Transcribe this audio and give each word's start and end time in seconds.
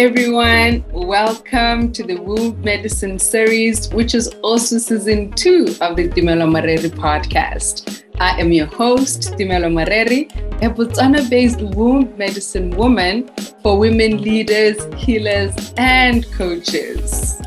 everyone. 0.00 0.82
Welcome 0.92 1.92
to 1.92 2.02
the 2.02 2.16
Womb 2.16 2.58
Medicine 2.62 3.18
series, 3.18 3.90
which 3.90 4.14
is 4.14 4.28
also 4.42 4.78
season 4.78 5.30
two 5.32 5.66
of 5.82 5.94
the 5.94 6.08
Dimelo 6.08 6.48
Mareri 6.48 6.88
podcast. 6.88 8.02
I 8.18 8.40
am 8.40 8.50
your 8.50 8.64
host, 8.64 9.34
Dimelo 9.36 9.70
Mareri, 9.70 10.24
a 10.62 10.70
Botswana 10.70 11.28
based 11.28 11.60
womb 11.60 12.16
medicine 12.16 12.70
woman 12.70 13.28
for 13.62 13.78
women 13.78 14.22
leaders, 14.22 14.82
healers, 14.96 15.74
and 15.76 16.24
coaches. 16.32 17.39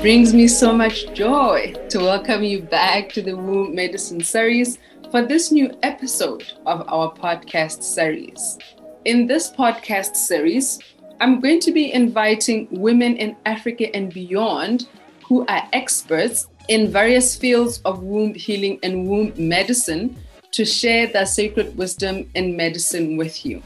Brings 0.00 0.32
me 0.32 0.48
so 0.48 0.72
much 0.72 1.12
joy 1.12 1.74
to 1.90 1.98
welcome 1.98 2.42
you 2.42 2.62
back 2.62 3.10
to 3.10 3.20
the 3.20 3.36
Womb 3.36 3.74
Medicine 3.74 4.22
series 4.22 4.78
for 5.10 5.20
this 5.20 5.52
new 5.52 5.76
episode 5.82 6.42
of 6.64 6.88
our 6.88 7.12
podcast 7.12 7.82
series. 7.82 8.56
In 9.04 9.26
this 9.26 9.50
podcast 9.50 10.16
series, 10.16 10.78
I'm 11.20 11.38
going 11.38 11.60
to 11.60 11.70
be 11.70 11.92
inviting 11.92 12.66
women 12.70 13.16
in 13.18 13.36
Africa 13.44 13.94
and 13.94 14.10
beyond 14.10 14.88
who 15.22 15.44
are 15.48 15.68
experts 15.74 16.46
in 16.68 16.90
various 16.90 17.36
fields 17.36 17.82
of 17.84 18.02
womb 18.02 18.32
healing 18.32 18.78
and 18.82 19.06
womb 19.06 19.34
medicine 19.36 20.16
to 20.52 20.64
share 20.64 21.08
their 21.08 21.26
sacred 21.26 21.76
wisdom 21.76 22.26
in 22.34 22.56
medicine 22.56 23.18
with 23.18 23.44
you 23.44 23.62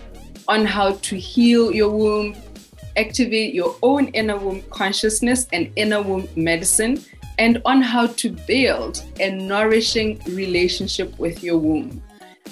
on 0.49 0.67
how 0.67 0.95
to 0.95 1.17
heal 1.17 1.73
your 1.73 1.91
womb, 1.91 2.35
activate 2.97 3.55
your 3.55 3.77
own 3.83 4.09
inner 4.09 4.37
womb 4.37 4.63
consciousness 4.71 5.47
and 5.53 5.71
inner 5.77 6.03
womb 6.03 6.29
medicine, 6.37 7.03
and 7.39 7.61
on 7.65 7.83
how 7.83 8.07
to 8.07 8.31
build 8.31 9.03
a 9.21 9.31
nourishing 9.31 10.21
relationship 10.29 11.19
with 11.19 11.43
your 11.43 11.59
womb. 11.59 12.03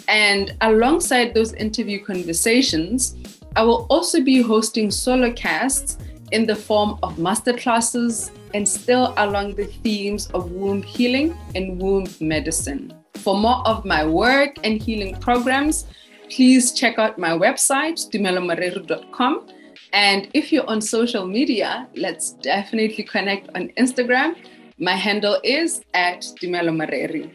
And 0.08 0.54
alongside 0.60 1.34
those 1.34 1.52
interview 1.54 2.04
conversations, 2.04 3.16
I 3.54 3.62
will 3.62 3.86
also 3.90 4.22
be 4.22 4.42
hosting 4.42 4.90
solo 4.90 5.32
casts 5.32 5.98
in 6.32 6.46
the 6.46 6.56
form 6.56 6.98
of 7.02 7.16
masterclasses 7.16 8.30
and 8.54 8.66
still 8.68 9.14
along 9.18 9.54
the 9.54 9.66
themes 9.66 10.28
of 10.28 10.50
womb 10.50 10.82
healing 10.82 11.36
and 11.54 11.80
womb 11.80 12.06
medicine. 12.20 12.92
For 13.16 13.36
more 13.38 13.66
of 13.66 13.84
my 13.84 14.04
work 14.04 14.56
and 14.64 14.82
healing 14.82 15.14
programs, 15.20 15.86
please 16.28 16.72
check 16.72 16.98
out 16.98 17.18
my 17.18 17.30
website, 17.30 18.10
dimelomareru.com 18.10 19.46
and 19.92 20.28
if 20.32 20.50
you're 20.52 20.68
on 20.68 20.80
social 20.80 21.26
media, 21.26 21.86
let's 21.96 22.32
definitely 22.32 23.04
connect 23.04 23.48
on 23.54 23.68
Instagram. 23.76 24.36
My 24.78 24.96
handle 24.96 25.38
is 25.44 25.82
at 25.92 26.22
Dimelo 26.40 26.74
Mareri. 26.74 27.30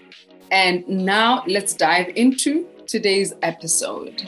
And 0.50 0.88
now 0.88 1.44
let's 1.48 1.76
dive 1.76 2.10
into 2.16 2.66
today's 2.88 3.34
episode. 3.44 4.28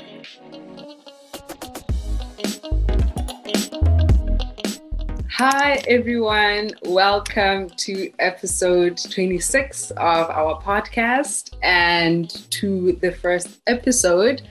Hi, 5.31 5.81
everyone. 5.87 6.71
Welcome 6.83 7.69
to 7.69 8.11
episode 8.19 8.97
26 9.09 9.91
of 9.91 10.29
our 10.29 10.61
podcast 10.61 11.55
and 11.63 12.29
to 12.51 12.91
the 13.01 13.11
first 13.11 13.61
episode 13.65 14.41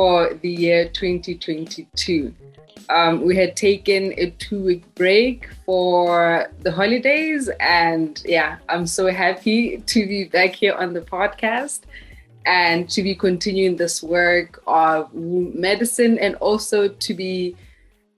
for 0.00 0.32
the 0.40 0.48
year 0.48 0.88
2022. 0.88 2.34
Um, 2.88 3.20
we 3.20 3.36
had 3.36 3.54
taken 3.54 4.14
a 4.16 4.30
two 4.38 4.64
week 4.64 4.94
break 4.94 5.50
for 5.66 6.50
the 6.60 6.72
holidays, 6.72 7.50
and 7.60 8.22
yeah, 8.24 8.56
I'm 8.70 8.86
so 8.86 9.08
happy 9.12 9.76
to 9.76 10.06
be 10.08 10.24
back 10.24 10.54
here 10.54 10.72
on 10.72 10.94
the 10.94 11.02
podcast 11.02 11.80
and 12.46 12.88
to 12.88 13.02
be 13.02 13.14
continuing 13.14 13.76
this 13.76 14.02
work 14.02 14.62
of 14.66 15.12
medicine 15.12 16.18
and 16.18 16.34
also 16.36 16.88
to 16.88 17.12
be 17.12 17.54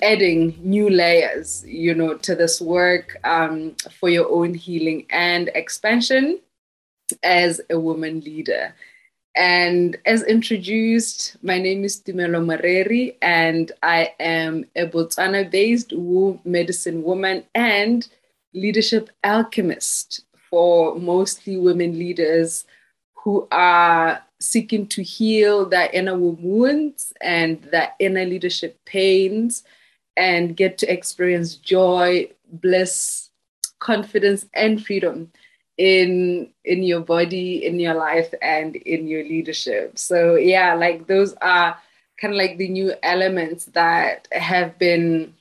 adding 0.01 0.57
new 0.63 0.89
layers, 0.89 1.65
you 1.67 1.97
know, 1.97 2.15
to 2.19 2.37
this 2.37 2.61
work 2.61 3.17
um, 3.25 3.75
for 3.99 4.09
your 4.09 4.31
own 4.31 4.55
healing 4.55 5.05
and 5.11 5.51
expansion 5.57 6.39
as 7.25 7.61
a 7.71 7.81
woman 7.81 8.21
leader. 8.21 8.73
And 9.35 9.97
as 10.05 10.23
introduced, 10.25 11.37
my 11.43 11.59
name 11.59 11.85
is 11.85 12.01
Dimelo 12.01 12.45
Mareri, 12.45 13.17
and 13.23 13.73
I 13.83 14.13
am 14.21 14.67
a 14.77 14.87
Botswana 14.87 15.51
based 15.51 15.93
womb 15.95 16.41
medicine 16.45 17.03
woman 17.03 17.45
and 17.55 18.07
leadership 18.53 19.09
alchemist 19.25 20.25
for 20.51 20.97
mostly 20.97 21.57
women 21.57 21.99
leaders 21.99 22.67
who 23.15 23.49
are 23.51 24.23
seeking 24.39 24.87
to 24.89 25.03
heal 25.03 25.65
their 25.65 25.89
inner 25.93 26.19
wounds 26.19 27.15
and 27.23 27.63
their 27.71 27.93
inner 28.01 28.27
leadership 28.27 28.79
pains 28.85 29.63
and 30.17 30.57
get 30.57 30.77
to 30.77 30.93
experience 30.93 31.55
joy, 31.55 32.29
bliss, 32.61 33.31
confidence, 33.79 34.45
and 34.53 34.85
freedom 34.85 35.31
in 35.83 36.49
in 36.65 36.85
your 36.85 37.01
body 37.01 37.67
in 37.67 37.81
your 37.81 37.95
life 37.95 38.33
and 38.41 38.77
in 38.77 39.09
your 39.09 39.25
leadership. 39.25 39.99
So 39.99 40.37
yeah 40.37 40.75
like 40.75 41.09
those 41.09 41.35
are 41.43 41.77
kind 42.21 42.33
of 42.33 42.39
like 42.39 42.57
the 42.57 42.69
new 42.69 42.93
elements 43.03 43.65
that 43.75 44.29
have 44.31 44.79
been 44.79 45.35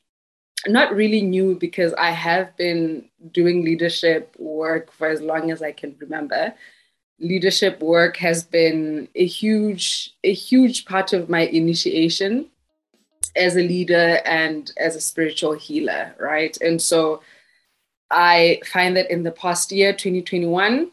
not 0.66 0.96
really 0.96 1.22
new 1.22 1.54
because 1.56 1.94
i 1.94 2.10
have 2.10 2.56
been 2.58 3.06
doing 3.32 3.64
leadership 3.64 4.36
work 4.40 4.92
for 4.92 5.08
as 5.08 5.22
long 5.22 5.52
as 5.52 5.62
i 5.62 5.72
can 5.72 5.96
remember. 6.00 6.54
Leadership 7.20 7.80
work 7.80 8.18
has 8.18 8.44
been 8.44 9.08
a 9.14 9.28
huge 9.28 10.16
a 10.24 10.34
huge 10.34 10.86
part 10.86 11.14
of 11.14 11.30
my 11.30 11.42
initiation 11.42 12.48
as 13.36 13.56
a 13.56 13.68
leader 13.76 14.20
and 14.26 14.72
as 14.78 14.96
a 14.96 15.02
spiritual 15.02 15.54
healer 15.54 16.16
right? 16.20 16.58
And 16.62 16.82
so 16.82 17.22
I 18.12 18.62
find 18.66 18.96
that 18.98 19.10
in 19.10 19.24
the 19.24 19.32
past 19.32 19.72
year, 19.72 19.94
2021, 19.94 20.92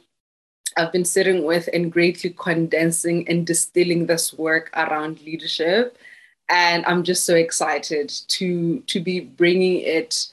I've 0.77 0.93
been 0.93 1.05
sitting 1.05 1.45
with 1.45 1.69
and 1.73 1.91
greatly 1.93 2.31
condensing 2.31 3.29
and 3.29 3.47
distilling 3.47 4.07
this 4.07 4.33
work 4.33 4.71
around 4.75 5.21
leadership. 5.23 5.99
And 6.49 6.87
I'm 6.87 7.03
just 7.03 7.25
so 7.25 7.35
excited 7.35 8.09
to, 8.29 8.81
to 8.87 9.01
be 9.01 9.21
bringing 9.21 9.81
it 9.81 10.29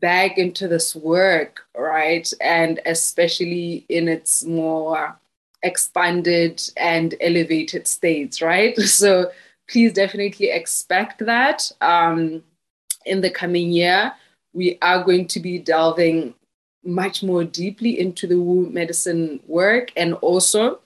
back 0.00 0.38
into 0.38 0.68
this 0.68 0.94
work, 0.94 1.66
right? 1.76 2.30
And 2.40 2.80
especially 2.86 3.84
in 3.88 4.08
its 4.08 4.44
more 4.44 5.18
expanded 5.62 6.62
and 6.76 7.14
elevated 7.20 7.86
states, 7.88 8.40
right? 8.40 8.76
So 8.78 9.30
please 9.68 9.92
definitely 9.92 10.50
expect 10.50 11.26
that 11.26 11.70
um, 11.80 12.42
in 13.04 13.20
the 13.20 13.30
coming 13.30 13.70
year 13.70 14.12
we 14.58 14.76
are 14.82 15.04
going 15.04 15.28
to 15.28 15.38
be 15.38 15.56
delving 15.56 16.34
much 16.84 17.22
more 17.22 17.44
deeply 17.44 18.00
into 18.00 18.26
the 18.26 18.40
womb 18.40 18.74
medicine 18.74 19.38
work 19.46 19.92
and 19.96 20.14
also 20.14 20.80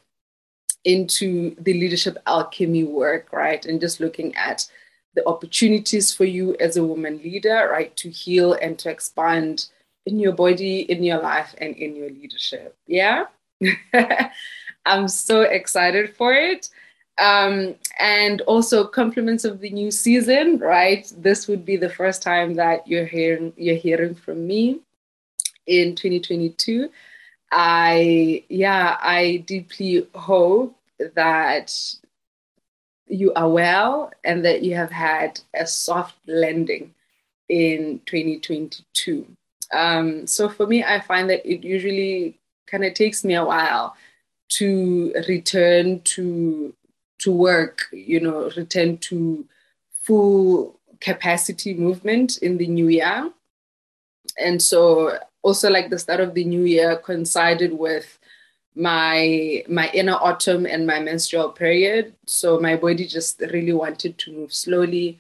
into 0.85 1.57
the 1.59 1.73
leadership 1.73 2.19
alchemy 2.27 2.85
work, 2.85 3.33
right? 3.33 3.65
And 3.65 3.81
just 3.81 3.99
looking 3.99 4.35
at 4.37 4.67
the 5.15 5.27
opportunities 5.27 6.13
for 6.13 6.25
you 6.25 6.55
as 6.61 6.77
a 6.77 6.85
woman 6.85 7.17
leader, 7.25 7.71
right, 7.73 7.97
to 7.97 8.11
heal 8.11 8.53
and 8.53 8.79
to 8.79 8.91
expand 8.91 9.69
in 10.05 10.19
your 10.19 10.33
body, 10.33 10.81
in 10.81 11.03
your 11.03 11.23
life, 11.23 11.55
and 11.57 11.75
in 11.77 11.97
your 11.97 12.11
leadership. 12.11 12.77
Yeah. 12.87 13.25
I'm 14.85 15.09
so 15.09 15.43
excited 15.43 16.15
for 16.15 16.35
it. 16.35 16.69
Um, 17.19 17.75
and 18.01 18.41
also 18.43 18.87
compliments 18.87 19.45
of 19.45 19.61
the 19.61 19.71
new 19.71 19.91
season, 19.91 20.59
right? 20.59 21.13
This 21.19 21.47
would 21.47 21.65
be 21.65 21.77
the 21.77 21.91
first 21.91 22.23
time 22.23 22.55
that 22.55 22.89
you're 22.89 23.07
hearing 23.07 23.53
you're 23.57 23.77
hearing 23.77 24.15
from 24.15 24.47
me 24.47 24.81
in 25.67 25.95
2022. 25.95 26.91
I 27.51 28.45
yeah, 28.49 28.97
I 29.01 29.45
deeply 29.47 30.09
hope 30.15 30.75
that 31.15 31.75
you 33.07 33.33
are 33.35 33.49
well 33.49 34.11
and 34.25 34.45
that 34.45 34.63
you 34.63 34.75
have 34.75 34.91
had 34.91 35.41
a 35.55 35.67
soft 35.67 36.17
landing 36.27 36.95
in 37.49 38.01
2022. 38.07 39.27
Um, 39.73 40.27
so 40.27 40.49
for 40.49 40.67
me, 40.67 40.83
I 40.83 41.01
find 41.01 41.29
that 41.31 41.47
it 41.47 41.63
usually 41.63 42.39
kind 42.67 42.85
of 42.85 42.95
takes 42.95 43.25
me 43.25 43.35
a 43.35 43.45
while 43.45 43.97
to 44.51 45.13
return 45.29 46.01
to 46.01 46.75
to 47.23 47.33
work, 47.33 47.87
you 47.93 48.21
know, 48.21 48.51
return 48.57 48.99
to 48.99 49.47
full 50.03 50.81
capacity 51.01 51.75
movement 51.75 52.39
in 52.39 52.59
the 52.59 52.67
new 52.69 52.89
year. 52.89 53.31
And 54.39 54.63
so 54.63 55.19
also 55.43 55.71
like 55.71 55.91
the 55.91 55.99
start 55.99 56.21
of 56.21 56.35
the 56.35 56.45
new 56.45 56.65
year 56.65 56.97
coincided 56.99 57.73
with 57.73 58.19
my 58.75 59.65
my 59.69 59.91
inner 59.93 60.15
autumn 60.15 60.67
and 60.67 60.87
my 60.87 60.99
menstrual 61.01 61.51
period 61.51 62.15
so 62.27 62.59
my 62.61 62.77
body 62.77 63.07
just 63.07 63.41
really 63.53 63.73
wanted 63.73 64.19
to 64.19 64.33
move 64.33 64.53
slowly 64.53 65.19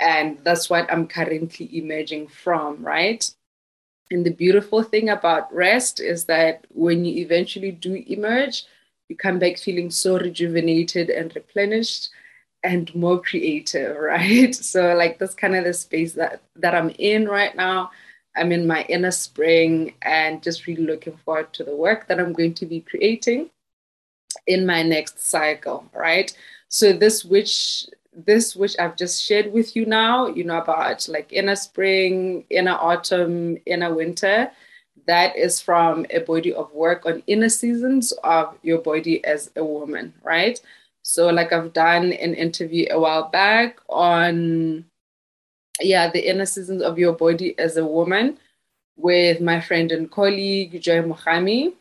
And 0.00 0.38
that's 0.44 0.70
what 0.70 0.90
I'm 0.92 1.08
currently 1.08 1.70
emerging 1.78 2.28
from, 2.28 2.82
right? 2.84 3.24
And 4.10 4.24
the 4.26 4.32
beautiful 4.32 4.82
thing 4.82 5.08
about 5.10 5.52
rest 5.54 6.00
is 6.00 6.26
that 6.26 6.66
when 6.70 7.04
you 7.04 7.22
eventually 7.24 7.72
do 7.72 7.94
emerge, 8.06 8.64
you 9.08 9.16
come 9.16 9.38
back 9.38 9.58
feeling 9.58 9.90
so 9.90 10.18
rejuvenated 10.18 11.10
and 11.10 11.34
replenished 11.34 12.10
and 12.62 12.94
more 12.94 13.20
creative, 13.20 13.96
right? 14.00 14.54
So 14.54 14.94
like 14.94 15.18
that's 15.18 15.34
kind 15.34 15.54
of 15.54 15.64
the 15.64 15.74
space 15.74 16.14
that 16.14 16.42
that 16.56 16.74
I'm 16.74 16.90
in 16.98 17.28
right 17.28 17.54
now. 17.54 17.90
I'm 18.36 18.50
in 18.50 18.66
my 18.66 18.82
inner 18.88 19.12
spring 19.12 19.94
and 20.02 20.42
just 20.42 20.66
really 20.66 20.84
looking 20.84 21.16
forward 21.24 21.52
to 21.52 21.64
the 21.64 21.76
work 21.76 22.08
that 22.08 22.18
I'm 22.18 22.32
going 22.32 22.54
to 22.54 22.66
be 22.66 22.80
creating 22.80 23.50
in 24.48 24.66
my 24.66 24.82
next 24.82 25.24
cycle, 25.24 25.88
right? 25.94 26.36
So 26.68 26.92
this 26.92 27.24
which 27.24 27.86
this 28.12 28.56
which 28.56 28.76
I've 28.78 28.96
just 28.96 29.22
shared 29.22 29.52
with 29.52 29.76
you 29.76 29.86
now, 29.86 30.26
you 30.26 30.44
know, 30.44 30.58
about 30.58 31.08
like 31.08 31.32
inner 31.32 31.56
spring, 31.56 32.44
inner 32.50 32.74
autumn, 32.74 33.58
inner 33.66 33.94
winter, 33.94 34.50
that 35.06 35.36
is 35.36 35.60
from 35.60 36.06
a 36.10 36.20
body 36.20 36.52
of 36.52 36.72
work 36.72 37.06
on 37.06 37.22
inner 37.26 37.48
seasons 37.48 38.12
of 38.24 38.56
your 38.62 38.78
body 38.78 39.24
as 39.24 39.50
a 39.56 39.64
woman, 39.64 40.12
right? 40.22 40.60
So, 41.02 41.28
like 41.28 41.52
I've 41.52 41.72
done 41.72 42.12
an 42.12 42.34
interview 42.34 42.86
a 42.90 42.98
while 42.98 43.28
back 43.28 43.78
on, 43.88 44.86
yeah, 45.80 46.10
the 46.10 46.28
inner 46.28 46.46
seasons 46.46 46.82
of 46.82 46.98
your 46.98 47.12
body 47.12 47.58
as 47.58 47.76
a 47.76 47.84
woman 47.84 48.38
with 48.96 49.40
my 49.40 49.60
friend 49.60 49.92
and 49.92 50.10
colleague 50.10 50.80
Joy 50.80 51.02
Mohami. 51.02 51.74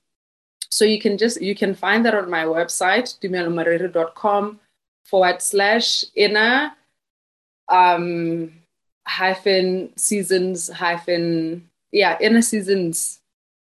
So 0.69 0.85
you 0.85 0.99
can 0.99 1.17
just 1.17 1.41
you 1.41 1.55
can 1.55 1.75
find 1.75 2.05
that 2.05 2.15
on 2.15 2.29
my 2.29 2.45
website, 2.45 3.19
dumelomarere.com 3.19 4.59
forward 5.05 5.41
slash 5.41 6.03
inner 6.15 6.71
um, 7.69 8.51
hyphen 9.05 9.95
seasons 9.97 10.69
hyphen 10.69 11.69
yeah 11.93 12.17
inner 12.19 12.41
seasons. 12.41 13.21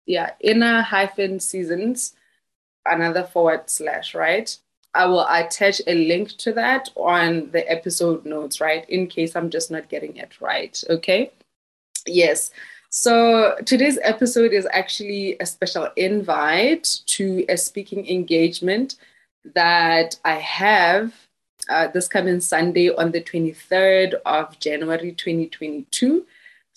Yeah 0.06 0.32
inner 0.40 0.82
hyphen 0.82 1.40
seasons 1.40 2.14
another 2.86 3.24
forward 3.24 3.70
slash 3.70 4.14
right? 4.14 4.56
I 4.94 5.06
will 5.06 5.28
attach 5.28 5.82
a 5.86 5.94
link 5.94 6.38
to 6.38 6.54
that 6.54 6.90
on 6.96 7.52
the 7.52 7.70
episode 7.72 8.26
notes 8.26 8.62
right? 8.62 8.88
In 8.90 9.08
case 9.08 9.36
i'm 9.36 9.50
just 9.50 9.72
not 9.72 9.90
getting 9.90 10.16
it 10.18 10.40
right 10.40 10.82
okay? 10.90 11.32
Yes. 12.06 12.52
So 12.90 13.56
today's 13.66 14.00
episode 14.02 14.54
is 14.54 14.68
actually 14.72 15.36
a 15.40 15.46
special 15.46 15.90
invite 15.98 17.02
to 17.08 17.46
a 17.50 17.58
speaking 17.58 18.08
engagement 18.08 18.96
that 19.56 20.20
i 20.26 20.36
have 20.36 21.14
uh, 21.70 21.88
this 21.88 22.08
coming 22.08 22.40
Sunday 22.40 22.90
on 22.90 23.12
the 23.12 23.22
23rd 23.22 24.16
of 24.26 24.60
January 24.60 25.12
2022. 25.12 26.26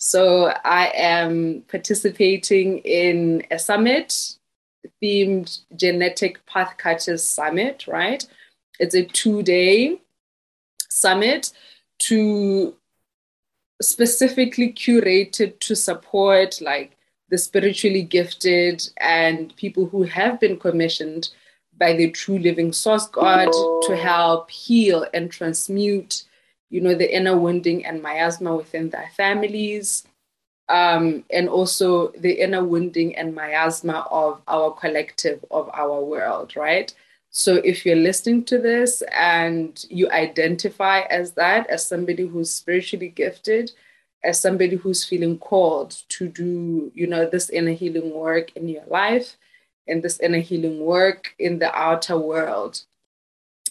So 0.03 0.51
I 0.65 0.91
am 0.95 1.63
participating 1.67 2.79
in 2.79 3.43
a 3.51 3.59
summit 3.59 4.35
themed 4.99 5.59
Genetic 5.75 6.43
Path 6.47 6.75
Cutters 6.77 7.23
Summit, 7.23 7.85
right? 7.85 8.25
It's 8.79 8.95
a 8.95 9.05
two 9.05 9.43
day 9.43 10.01
summit 10.89 11.51
to 11.99 12.75
specifically 13.79 14.73
curated 14.73 15.59
to 15.59 15.75
support 15.75 16.59
like 16.61 16.97
the 17.29 17.37
spiritually 17.37 18.01
gifted 18.01 18.81
and 18.97 19.55
people 19.55 19.85
who 19.85 20.01
have 20.01 20.39
been 20.39 20.57
commissioned 20.57 21.29
by 21.77 21.93
the 21.93 22.09
true 22.09 22.39
living 22.39 22.73
source 22.73 23.05
God 23.07 23.51
to 23.83 23.95
help 23.95 24.49
heal 24.49 25.05
and 25.13 25.31
transmute, 25.31 26.23
you 26.71 26.81
know, 26.81 26.95
the 26.95 27.15
inner 27.15 27.37
wounding 27.37 27.85
and 27.85 28.01
miasma 28.01 28.55
within 28.55 28.89
their 28.89 29.09
families, 29.15 30.03
um, 30.69 31.23
and 31.29 31.49
also 31.49 32.11
the 32.17 32.31
inner 32.31 32.63
wounding 32.63 33.15
and 33.15 33.35
miasma 33.35 34.07
of 34.09 34.41
our 34.47 34.71
collective, 34.71 35.43
of 35.51 35.69
our 35.73 36.01
world, 36.01 36.55
right? 36.55 36.93
So 37.29 37.55
if 37.55 37.85
you're 37.85 37.95
listening 37.95 38.45
to 38.45 38.57
this 38.57 39.03
and 39.15 39.85
you 39.89 40.09
identify 40.11 41.01
as 41.01 41.33
that, 41.33 41.69
as 41.69 41.85
somebody 41.85 42.25
who's 42.25 42.53
spiritually 42.53 43.09
gifted, 43.09 43.71
as 44.23 44.39
somebody 44.39 44.75
who's 44.75 45.03
feeling 45.03 45.39
called 45.39 45.91
to 46.09 46.27
do, 46.27 46.91
you 46.93 47.07
know, 47.07 47.29
this 47.29 47.49
inner 47.49 47.71
healing 47.71 48.13
work 48.13 48.55
in 48.55 48.67
your 48.67 48.85
life, 48.87 49.37
in 49.87 50.01
this 50.01 50.19
inner 50.19 50.39
healing 50.39 50.85
work 50.85 51.33
in 51.37 51.59
the 51.59 51.73
outer 51.75 52.17
world, 52.17 52.83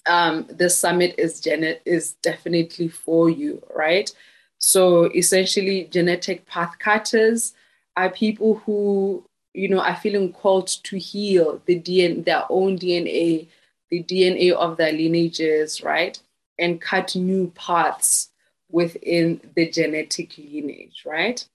um, 0.07 0.47
this 0.51 0.77
summit 0.79 1.15
is 1.19 1.41
gen- 1.41 1.77
is 1.85 2.15
definitely 2.23 2.89
for 2.89 3.31
you, 3.31 3.63
right? 3.75 4.11
So 4.59 5.05
essentially, 5.15 5.85
genetic 5.91 6.47
path 6.47 6.79
cutters 6.79 7.55
are 7.97 8.11
people 8.11 8.57
who 8.67 9.25
you 9.55 9.69
know 9.69 9.81
are 9.81 9.97
feeling 9.97 10.33
called 10.33 10.69
to 10.69 10.99
heal 10.99 11.61
the 11.67 11.77
DNA, 11.77 12.23
their 12.23 12.45
own 12.51 12.77
DNA, 12.77 13.49
the 13.91 14.03
DNA 14.03 14.53
of 14.57 14.77
their 14.77 14.93
lineages, 14.93 15.83
right, 15.83 16.21
and 16.59 16.81
cut 16.81 17.15
new 17.17 17.53
paths 17.55 18.31
within 18.71 19.41
the 19.57 19.69
genetic 19.71 20.37
lineage, 20.39 21.03
right? 21.05 21.47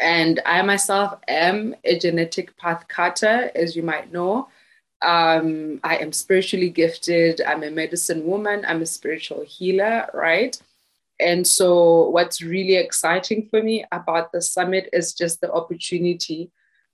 And 0.00 0.40
I 0.46 0.62
myself 0.62 1.18
am 1.28 1.74
a 1.84 1.98
genetic 1.98 2.56
path 2.56 2.86
cutter, 2.88 3.50
as 3.54 3.74
you 3.76 3.82
might 3.82 4.12
know. 4.12 4.48
Um, 5.00 5.80
I 5.84 5.98
am 5.98 6.12
spiritually 6.12 6.70
gifted. 6.70 7.40
I'm 7.40 7.62
a 7.62 7.70
medicine 7.70 8.24
woman. 8.26 8.64
I'm 8.66 8.82
a 8.82 8.86
spiritual 8.86 9.44
healer, 9.46 10.08
right? 10.12 10.60
And 11.20 11.46
so, 11.46 12.08
what's 12.10 12.42
really 12.42 12.76
exciting 12.76 13.48
for 13.48 13.62
me 13.62 13.84
about 13.92 14.32
the 14.32 14.40
summit 14.40 14.88
is 14.92 15.14
just 15.14 15.40
the 15.40 15.52
opportunity 15.52 16.50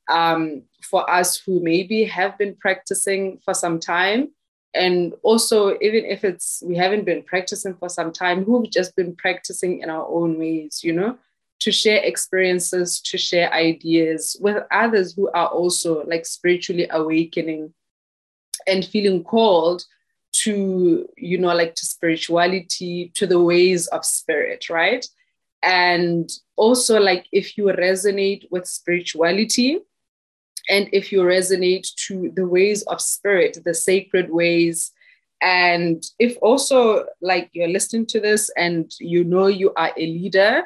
um, 0.09 0.63
for 0.83 1.09
us 1.11 1.37
who 1.37 1.61
maybe 1.61 2.05
have 2.05 2.37
been 2.39 2.57
practicing 2.57 3.39
for 3.45 3.55
some 3.55 3.81
time. 3.81 4.31
And 4.75 5.15
also, 5.23 5.77
even 5.81 6.05
if 6.05 6.25
it's 6.25 6.63
we 6.67 6.77
haven't 6.77 7.05
been 7.05 7.23
practicing 7.23 7.75
for 7.75 7.89
some 7.89 8.13
time, 8.13 8.45
who've 8.45 8.69
just 8.69 8.97
been 8.97 9.15
practicing 9.15 9.81
in 9.81 9.91
our 9.91 10.07
own 10.07 10.39
ways, 10.39 10.81
you 10.83 10.93
know, 10.93 11.17
to 11.61 11.71
share 11.71 12.03
experiences, 12.03 13.01
to 13.01 13.17
share 13.17 13.53
ideas 13.53 14.37
with 14.41 14.63
others 14.71 15.15
who 15.15 15.31
are 15.33 15.49
also 15.49 16.05
like 16.05 16.27
spiritually 16.27 16.89
awakening 16.91 17.73
and 18.67 18.85
feeling 18.85 19.23
called 19.25 19.85
to, 20.33 21.09
you 21.17 21.39
know, 21.39 21.55
like 21.55 21.75
to 21.77 21.87
spirituality, 21.87 23.13
to 23.15 23.27
the 23.27 23.41
ways 23.41 23.87
of 23.89 24.05
spirit, 24.05 24.69
right? 24.69 25.07
And 25.63 26.31
also, 26.57 27.01
like, 27.01 27.27
if 27.33 27.57
you 27.57 27.65
resonate 27.65 28.51
with 28.51 28.67
spirituality, 28.67 29.79
and 30.69 30.89
if 30.93 31.13
you 31.13 31.21
resonate 31.21 31.95
to 32.07 32.33
the 32.35 32.47
ways 32.47 32.83
of 32.85 33.01
spirit, 33.01 33.59
the 33.65 33.75
sacred 33.75 34.31
ways, 34.31 34.93
and 35.41 36.05
if 36.19 36.39
also 36.41 37.05
like 37.21 37.51
you're 37.53 37.69
listening 37.69 38.07
to 38.07 38.19
this 38.19 38.51
and 38.57 38.95
you 38.99 39.25
know 39.25 39.47
you 39.47 39.75
are 39.77 39.93
a 39.95 40.07
leader 40.07 40.65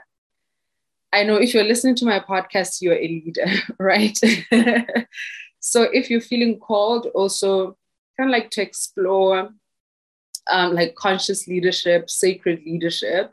I 1.13 1.23
know 1.23 1.37
if 1.37 1.55
you're 1.55 1.65
listening 1.65 1.95
to 1.97 2.05
my 2.05 2.21
podcast, 2.21 2.83
you're 2.83 2.95
a 2.95 3.09
leader, 3.09 3.47
right? 3.79 4.19
so 5.61 5.83
if 5.85 6.11
you're 6.11 6.21
feeling 6.21 6.59
called, 6.59 7.07
also 7.15 7.78
kind 8.19 8.31
of 8.31 8.33
like 8.33 8.51
to 8.51 8.63
explore 8.63 9.51
um, 10.51 10.75
like 10.75 10.95
conscious 10.95 11.47
leadership, 11.47 12.11
sacred 12.11 12.63
leadership, 12.65 13.33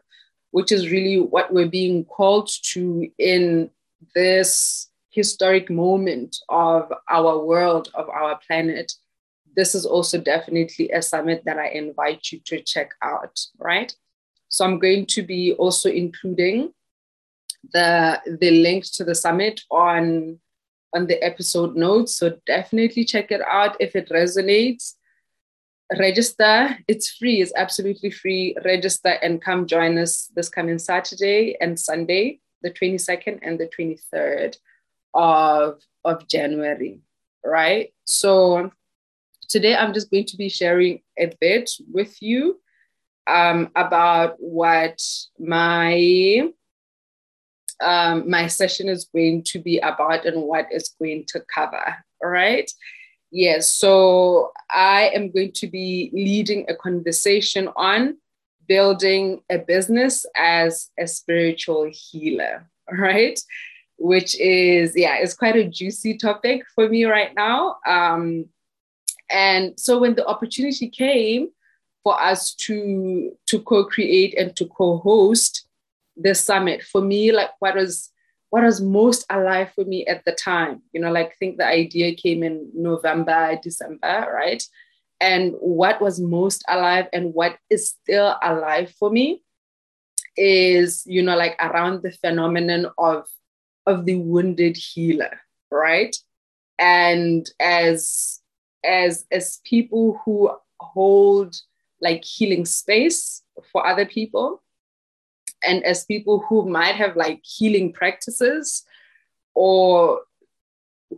which 0.52 0.72
is 0.72 0.92
really 0.92 1.20
what 1.20 1.54
we're 1.54 1.68
being 1.68 2.06
called 2.06 2.50
to 2.74 3.08
in 3.18 3.70
this 4.14 4.90
historic 5.10 5.70
moment 5.70 6.38
of 6.50 6.92
our 7.10 7.44
world, 7.44 7.90
of 7.96 8.10
our 8.10 8.40
planet. 8.46 8.92
This 9.56 9.74
is 9.74 9.86
also 9.86 10.20
definitely 10.20 10.92
a 10.92 11.02
summit 11.02 11.44
that 11.46 11.58
I 11.58 11.70
invite 11.70 12.32
you 12.32 12.40
to 12.46 12.62
check 12.62 12.92
out, 13.02 13.40
right? 13.58 13.96
So 14.50 14.66
I'm 14.66 14.80
going 14.80 15.06
to 15.08 15.24
be 15.24 15.54
also 15.54 15.90
including 15.90 16.74
the 17.74 18.22
the 18.40 18.52
link 18.52 18.86
to 18.94 19.04
the 19.04 19.16
summit 19.16 19.62
on 19.72 20.40
on 20.96 21.06
the 21.08 21.22
episode 21.22 21.76
notes. 21.76 22.16
So 22.16 22.38
definitely 22.48 23.04
check 23.06 23.32
it 23.32 23.42
out 23.42 23.76
if 23.80 23.96
it 23.96 24.10
resonates. 24.10 24.94
Register. 26.00 26.78
It's 26.88 27.12
free. 27.12 27.42
It's 27.42 27.54
absolutely 27.56 28.10
free. 28.10 28.56
Register 28.64 29.10
and 29.22 29.42
come 29.42 29.68
join 29.68 29.98
us 30.00 30.32
this 30.36 30.50
coming 30.50 30.80
Saturday 30.80 31.58
and 31.62 31.80
Sunday, 31.80 32.40
the 32.64 32.72
22nd 32.72 33.40
and 33.44 33.60
the 33.60 33.68
23rd 33.68 34.58
of, 35.14 35.82
of 36.04 36.28
January. 36.28 37.02
Right. 37.44 37.94
So 38.06 38.72
today 39.48 39.76
I'm 39.76 39.94
just 39.94 40.10
going 40.10 40.26
to 40.26 40.38
be 40.38 40.50
sharing 40.50 41.02
a 41.20 41.32
bit 41.40 41.70
with 41.92 42.20
you 42.22 42.60
um, 43.28 43.70
about 43.76 44.38
what 44.40 45.02
my 45.38 46.50
um, 47.82 48.30
my 48.30 48.48
session 48.48 48.90
is 48.90 49.06
going 49.06 49.44
to 49.44 49.60
be 49.60 49.80
about 49.80 50.26
and 50.26 50.44
what 50.44 50.68
it's 50.72 50.96
going 51.00 51.26
to 51.28 51.44
cover. 51.54 51.96
All 52.24 52.30
right. 52.30 52.70
Yes. 53.32 53.74
So 53.74 54.52
I 54.70 55.12
am 55.14 55.32
going 55.32 55.52
to 55.54 55.68
be 55.68 56.10
leading 56.14 56.66
a 56.70 56.76
conversation 56.76 57.70
on 57.76 58.18
building 58.68 59.42
a 59.50 59.58
business 59.58 60.26
as 60.36 60.90
a 60.98 61.08
spiritual 61.08 61.90
healer, 61.92 62.70
right? 62.90 63.40
Which 63.98 64.40
is, 64.40 64.94
yeah, 64.96 65.18
it's 65.18 65.34
quite 65.34 65.56
a 65.56 65.68
juicy 65.68 66.18
topic 66.18 66.64
for 66.74 66.88
me 66.90 67.06
right 67.06 67.34
now. 67.36 67.78
Um, 67.86 68.46
and 69.30 69.80
so 69.80 70.00
when 70.00 70.16
the 70.16 70.26
opportunity 70.26 70.90
came 70.90 71.50
for 72.04 72.22
us 72.22 72.54
to 72.54 73.36
to 73.48 73.60
co-create 73.62 74.36
and 74.38 74.56
to 74.56 74.68
co-host 74.68 75.65
the 76.18 76.36
summit, 76.36 76.84
for 76.84 77.02
me, 77.02 77.32
like 77.32 77.52
what 77.60 77.76
was 77.76 78.12
what 78.50 78.64
was 78.64 78.82
most 78.82 79.26
alive 79.30 79.72
for 79.76 79.84
me 79.84 80.06
at 80.06 80.24
the 80.24 80.32
time, 80.32 80.82
you 80.94 81.02
know, 81.02 81.12
like 81.12 81.36
think 81.40 81.58
the 81.58 81.66
idea 81.66 82.16
came 82.16 82.44
in 82.44 82.70
November, 82.74 83.60
December, 83.62 84.32
right? 84.34 84.64
And 85.20 85.54
what 85.60 86.02
was 86.02 86.20
most 86.20 86.64
alive 86.70 87.08
and 87.12 87.34
what 87.34 87.58
is 87.70 87.90
still 87.90 88.38
alive 88.42 88.94
for 88.98 89.10
me 89.10 89.44
is, 90.38 91.04
you 91.06 91.22
know, 91.22 91.36
like 91.36 91.56
around 91.60 92.02
the 92.02 92.12
phenomenon 92.12 92.88
of 92.98 93.26
of 93.88 94.06
the 94.06 94.16
wounded 94.16 94.78
healer, 94.78 95.40
right? 95.72 96.16
And 96.80 97.50
as 97.60 98.40
as 98.86 99.26
as 99.32 99.60
people 99.66 100.22
who 100.24 100.52
hold 100.80 101.56
like 102.02 102.24
healing 102.24 102.66
space 102.66 103.42
for 103.72 103.86
other 103.86 104.06
people 104.06 104.62
and 105.66 105.84
as 105.84 106.06
people 106.06 106.44
who 106.48 106.68
might 106.70 106.96
have 106.96 107.16
like 107.16 107.42
healing 107.44 107.92
practices 107.92 108.84
or 109.54 110.22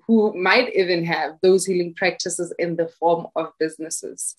who 0.06 0.34
might 0.38 0.74
even 0.76 1.04
have 1.06 1.38
those 1.42 1.66
healing 1.66 1.94
practices 1.94 2.54
in 2.60 2.76
the 2.76 2.88
form 2.88 3.28
of 3.36 3.52
businesses. 3.60 4.36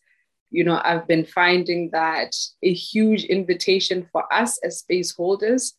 You 0.51 0.65
know 0.65 0.81
i've 0.83 1.07
been 1.07 1.27
finding 1.27 1.91
that 1.91 2.35
a 2.63 2.73
huge 2.73 3.25
invitation 3.25 4.09
for 4.11 4.25
us 4.33 4.59
as 4.65 4.79
space 4.79 5.15
holders 5.15 5.75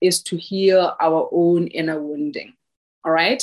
is 0.00 0.22
to 0.22 0.36
heal 0.36 0.94
our 1.00 1.28
own 1.32 1.66
inner 1.66 2.00
wounding 2.00 2.54
all 3.04 3.12
right? 3.12 3.42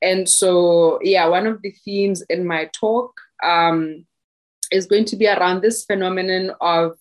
And 0.00 0.28
so, 0.28 0.98
yeah, 1.02 1.26
one 1.28 1.46
of 1.46 1.62
the 1.62 1.70
themes 1.70 2.22
in 2.22 2.46
my 2.46 2.68
talk 2.72 3.12
um, 3.42 4.06
is 4.70 4.86
going 4.86 5.04
to 5.06 5.16
be 5.16 5.28
around 5.28 5.60
this 5.60 5.84
phenomenon 5.84 6.52
of, 6.60 6.98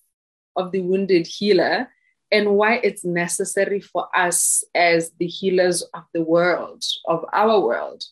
of 0.56 0.72
the 0.72 0.82
wounded 0.82 1.26
healer 1.26 1.90
and 2.32 2.56
why 2.56 2.76
it's 2.84 3.04
necessary 3.04 3.82
for 3.82 4.08
us 4.16 4.64
as 4.74 5.12
the 5.20 5.28
healers 5.28 5.84
of 5.94 6.04
the 6.14 6.24
world, 6.24 6.84
of 7.08 7.26
our 7.34 7.60
world, 7.60 8.04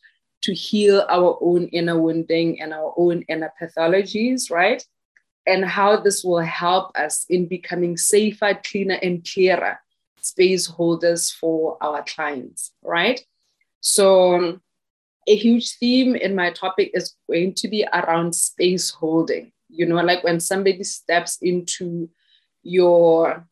to 0.42 0.54
heal 0.54 1.06
our 1.10 1.38
own 1.42 1.68
inner 1.68 2.00
wounding 2.00 2.62
and 2.62 2.74
our 2.74 2.94
own 2.98 3.24
inner 3.24 3.52
pathologies, 3.62 4.52
right? 4.52 4.86
And 5.48 5.66
how 5.66 6.00
this 6.02 6.24
will 6.24 6.40
help 6.40 6.96
us 6.98 7.26
in 7.30 7.48
becoming 7.48 7.98
safer, 7.98 8.60
cleaner, 8.64 9.00
and 9.02 9.26
clearer 9.26 9.80
space 10.22 10.66
holders 10.66 11.32
for 11.32 11.78
our 11.82 12.04
clients, 12.04 12.72
right? 12.84 13.22
So, 13.82 14.36
um, 14.36 14.62
a 15.28 15.36
huge 15.36 15.78
theme 15.78 16.16
in 16.16 16.36
my 16.36 16.52
topic 16.52 16.92
is 16.94 17.16
going 17.30 17.54
to 17.56 17.68
be 17.68 17.86
around 17.94 18.34
space 18.34 18.90
holding. 18.90 19.52
You 19.70 19.86
know, 19.86 19.96
like 19.98 20.24
when 20.24 20.40
somebody 20.40 20.84
steps 20.84 21.38
into 21.42 22.10
your 22.64 23.48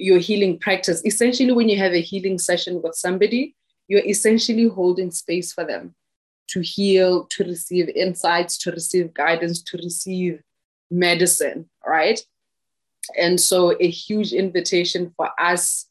your 0.00 0.18
healing 0.18 0.58
practice, 0.58 1.02
essentially 1.04 1.52
when 1.52 1.68
you 1.68 1.78
have 1.78 1.92
a 1.92 2.00
healing 2.00 2.38
session 2.38 2.80
with 2.82 2.94
somebody, 2.94 3.54
you're 3.86 4.06
essentially 4.06 4.66
holding 4.66 5.10
space 5.10 5.52
for 5.52 5.64
them 5.64 5.94
to 6.48 6.60
heal, 6.60 7.26
to 7.26 7.44
receive 7.44 7.88
insights, 7.90 8.58
to 8.58 8.72
receive 8.72 9.14
guidance, 9.14 9.62
to 9.62 9.76
receive 9.78 10.42
medicine, 10.90 11.68
right? 11.86 12.20
And 13.18 13.40
so 13.40 13.76
a 13.78 13.88
huge 13.88 14.32
invitation 14.32 15.12
for 15.16 15.30
us 15.38 15.86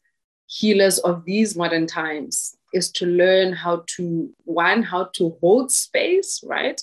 healers 0.46 0.98
of 0.98 1.24
these 1.24 1.56
modern 1.56 1.86
times 1.86 2.56
is 2.74 2.90
to 2.90 3.06
learn 3.06 3.52
how 3.52 3.84
to 3.96 4.32
one 4.44 4.82
how 4.82 5.04
to 5.14 5.36
hold 5.40 5.70
space 5.70 6.42
right? 6.44 6.80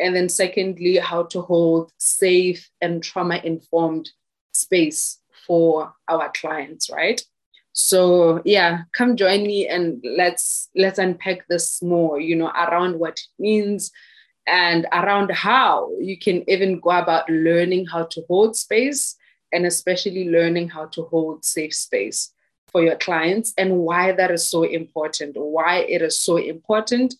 And 0.00 0.14
then 0.14 0.28
secondly 0.28 0.96
how 0.96 1.24
to 1.24 1.40
hold 1.40 1.92
safe 1.98 2.68
and 2.80 3.02
trauma 3.02 3.40
informed 3.44 4.10
space 4.52 5.18
for 5.46 5.94
our 6.08 6.30
clients 6.32 6.90
right? 6.90 7.20
So 7.72 8.40
yeah 8.44 8.82
come 8.92 9.16
join 9.16 9.42
me 9.42 9.68
and 9.68 10.02
let's 10.04 10.70
let's 10.74 10.98
unpack 10.98 11.46
this 11.48 11.82
more 11.82 12.18
you 12.18 12.34
know 12.34 12.48
around 12.48 12.98
what 12.98 13.12
it 13.12 13.26
means 13.38 13.92
and 14.46 14.86
around 14.92 15.30
how 15.32 15.90
you 16.00 16.18
can 16.18 16.48
even 16.48 16.80
go 16.80 16.90
about 16.90 17.28
learning 17.28 17.86
how 17.86 18.04
to 18.04 18.22
hold 18.28 18.56
space 18.56 19.16
and 19.52 19.66
especially 19.66 20.28
learning 20.28 20.68
how 20.68 20.86
to 20.86 21.02
hold 21.04 21.44
safe 21.44 21.74
space 21.74 22.32
for 22.68 22.82
your 22.82 22.96
clients 22.96 23.52
and 23.56 23.78
why 23.78 24.12
that 24.12 24.30
is 24.30 24.48
so 24.48 24.62
important, 24.62 25.36
why 25.36 25.78
it 25.78 26.02
is 26.02 26.18
so 26.18 26.36
important 26.36 27.14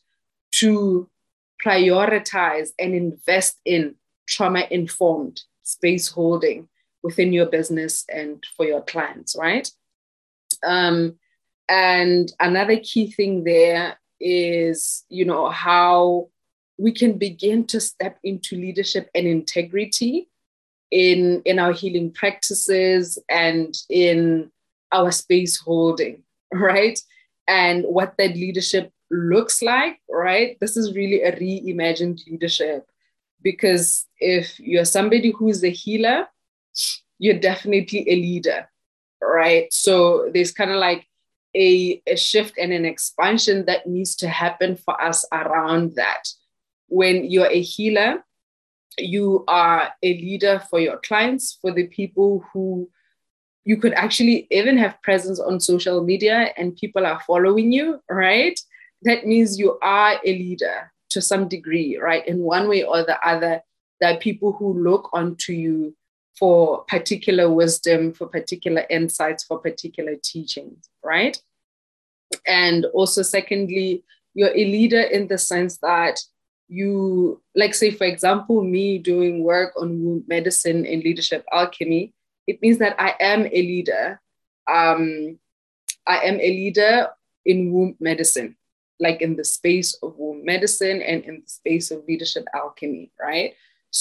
to 0.52 1.08
prioritize 1.64 2.70
and 2.78 2.94
invest 2.94 3.58
in 3.64 3.94
trauma 4.28 4.66
informed 4.70 5.40
space 5.62 6.08
holding 6.08 6.68
within 7.06 7.32
your 7.32 7.46
business 7.46 8.04
and 8.08 8.44
for 8.56 8.66
your 8.66 8.82
clients, 8.82 9.36
right? 9.38 9.70
Um, 10.64 11.18
and 11.68 12.32
another 12.40 12.78
key 12.82 13.12
thing 13.12 13.44
there 13.44 13.96
is, 14.20 15.04
you 15.08 15.24
know, 15.24 15.48
how 15.48 16.28
we 16.78 16.90
can 16.90 17.16
begin 17.16 17.64
to 17.68 17.80
step 17.80 18.18
into 18.24 18.56
leadership 18.56 19.08
and 19.14 19.26
integrity 19.26 20.28
in 20.90 21.42
in 21.44 21.58
our 21.58 21.72
healing 21.72 22.10
practices 22.12 23.18
and 23.28 23.74
in 23.88 24.50
our 24.92 25.12
space 25.12 25.56
holding, 25.58 26.22
right? 26.52 26.98
And 27.46 27.84
what 27.84 28.14
that 28.18 28.34
leadership 28.34 28.92
looks 29.10 29.62
like, 29.62 30.00
right? 30.10 30.56
This 30.60 30.76
is 30.76 30.96
really 30.96 31.22
a 31.22 31.32
reimagined 31.32 32.26
leadership 32.26 32.90
because 33.42 34.06
if 34.18 34.58
you're 34.58 34.84
somebody 34.84 35.30
who's 35.30 35.62
a 35.62 35.70
healer, 35.70 36.26
you're 37.18 37.38
definitely 37.38 38.08
a 38.10 38.16
leader, 38.16 38.68
right? 39.22 39.72
So 39.72 40.30
there's 40.32 40.52
kind 40.52 40.70
of 40.70 40.76
like 40.76 41.06
a, 41.54 42.02
a 42.06 42.16
shift 42.16 42.58
and 42.58 42.72
an 42.72 42.84
expansion 42.84 43.64
that 43.66 43.86
needs 43.86 44.14
to 44.16 44.28
happen 44.28 44.76
for 44.76 45.00
us 45.00 45.24
around 45.32 45.94
that. 45.96 46.28
When 46.88 47.24
you're 47.24 47.50
a 47.50 47.60
healer, 47.60 48.24
you 48.98 49.44
are 49.48 49.92
a 50.02 50.20
leader 50.20 50.62
for 50.70 50.80
your 50.80 50.98
clients, 50.98 51.58
for 51.60 51.72
the 51.72 51.86
people 51.86 52.44
who 52.52 52.88
you 53.64 53.76
could 53.76 53.94
actually 53.94 54.46
even 54.50 54.78
have 54.78 55.02
presence 55.02 55.40
on 55.40 55.58
social 55.58 56.02
media 56.04 56.52
and 56.56 56.76
people 56.76 57.04
are 57.04 57.20
following 57.26 57.72
you, 57.72 58.00
right? 58.08 58.58
That 59.02 59.26
means 59.26 59.58
you 59.58 59.78
are 59.82 60.20
a 60.24 60.32
leader 60.32 60.92
to 61.10 61.20
some 61.20 61.48
degree, 61.48 61.98
right? 61.98 62.26
In 62.26 62.38
one 62.38 62.68
way 62.68 62.84
or 62.84 63.02
the 63.02 63.18
other, 63.26 63.60
there 64.00 64.14
are 64.14 64.18
people 64.18 64.52
who 64.52 64.72
look 64.82 65.10
onto 65.12 65.52
you 65.52 65.96
for 66.38 66.84
particular 66.84 67.50
wisdom, 67.50 68.12
for 68.12 68.26
particular 68.26 68.84
insights, 68.90 69.44
for 69.44 69.58
particular 69.58 70.16
teachings, 70.22 70.88
right? 71.02 71.40
And 72.46 72.84
also, 72.86 73.22
secondly, 73.22 74.04
you're 74.34 74.50
a 74.50 74.64
leader 74.64 75.00
in 75.00 75.28
the 75.28 75.38
sense 75.38 75.78
that 75.78 76.20
you, 76.68 77.40
like, 77.54 77.74
say, 77.74 77.90
for 77.90 78.04
example, 78.04 78.62
me 78.62 78.98
doing 78.98 79.42
work 79.42 79.72
on 79.80 80.04
womb 80.04 80.24
medicine 80.26 80.84
and 80.84 81.02
leadership 81.02 81.44
alchemy, 81.52 82.12
it 82.46 82.60
means 82.60 82.78
that 82.78 82.96
I 82.98 83.14
am 83.20 83.46
a 83.46 83.62
leader. 83.62 84.20
Um, 84.68 85.38
I 86.06 86.18
am 86.18 86.34
a 86.34 86.50
leader 86.50 87.08
in 87.44 87.72
womb 87.72 87.96
medicine, 88.00 88.56
like 89.00 89.22
in 89.22 89.36
the 89.36 89.44
space 89.44 89.94
of 90.02 90.18
womb 90.18 90.44
medicine 90.44 91.00
and 91.02 91.24
in 91.24 91.42
the 91.44 91.48
space 91.48 91.90
of 91.90 92.04
leadership 92.06 92.44
alchemy, 92.54 93.10
right? 93.20 93.54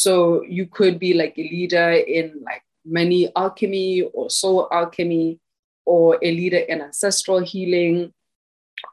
So 0.04 0.44
you 0.44 0.66
could 0.66 1.00
be 1.00 1.14
like 1.14 1.38
a 1.38 1.44
leader 1.44 1.92
in 1.92 2.42
like 2.44 2.64
money 2.86 3.32
alchemy 3.36 4.04
or 4.14 4.30
soul 4.30 4.68
alchemy, 4.72 5.40
or 5.86 6.18
a 6.22 6.32
leader 6.32 6.58
in 6.58 6.82
ancestral 6.82 7.40
healing, 7.40 8.14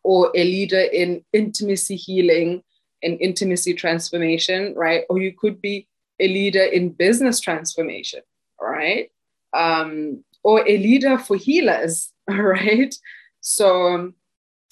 or 0.05 0.31
a 0.35 0.45
leader 0.45 0.81
in 0.81 1.25
intimacy 1.33 1.97
healing 1.97 2.63
and 3.03 3.21
intimacy 3.21 3.75
transformation, 3.75 4.75
right? 4.77 5.05
Or 5.11 5.19
you 5.19 5.33
could 5.33 5.61
be 5.61 5.89
a 6.21 6.29
leader 6.29 6.63
in 6.63 6.91
business 6.91 7.41
transformation, 7.41 8.21
right? 8.61 9.11
um, 9.53 10.25
or 10.43 10.61
a 10.67 10.79
leader 10.79 11.19
for 11.19 11.37
healers, 11.37 12.13
right? 12.29 12.95
So, 13.41 14.13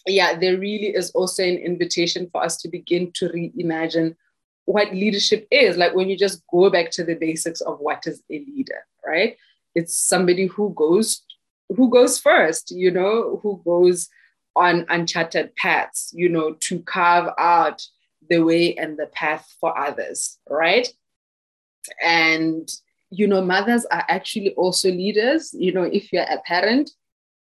yeah, 0.07 0.39
there 0.39 0.59
really 0.59 0.95
is 0.95 1.11
also 1.11 1.43
an 1.43 1.57
invitation 1.57 2.29
for 2.31 2.43
us 2.43 2.57
to 2.59 2.69
begin 2.69 3.13
to 3.13 3.29
reimagine 3.29 4.17
what 4.65 4.93
leadership 4.93 5.47
is. 5.51 5.77
Like 5.77 5.95
when 5.95 6.09
you 6.09 6.17
just 6.17 6.43
go 6.51 6.71
back 6.71 6.91
to 6.93 7.05
the 7.05 7.15
basics 7.15 7.61
of 7.61 7.79
what 7.81 8.07
is 8.07 8.23
a 8.31 8.39
leader, 8.39 8.85
right? 9.07 9.37
It's 9.75 9.97
somebody 9.97 10.47
who 10.47 10.73
goes 10.75 11.23
who 11.77 11.89
goes 11.89 12.19
first, 12.19 12.73
you 12.73 12.91
know, 12.91 13.39
who 13.43 13.63
goes 13.65 14.09
on 14.57 14.87
uncharted 14.89 15.55
paths, 15.55 16.11
you 16.13 16.29
know, 16.29 16.55
to 16.55 16.81
carve 16.81 17.33
out 17.39 17.81
the 18.29 18.41
way 18.41 18.75
and 18.75 18.99
the 18.99 19.07
path 19.07 19.47
for 19.61 19.77
others, 19.79 20.39
right? 20.49 20.89
And 22.03 22.69
you 23.11 23.27
know, 23.27 23.43
mothers 23.43 23.85
are 23.87 24.05
actually 24.09 24.55
also 24.55 24.89
leaders. 24.89 25.53
You 25.53 25.73
know, 25.73 25.83
if 25.83 26.13
you're 26.13 26.23
a 26.23 26.41
parent, 26.47 26.91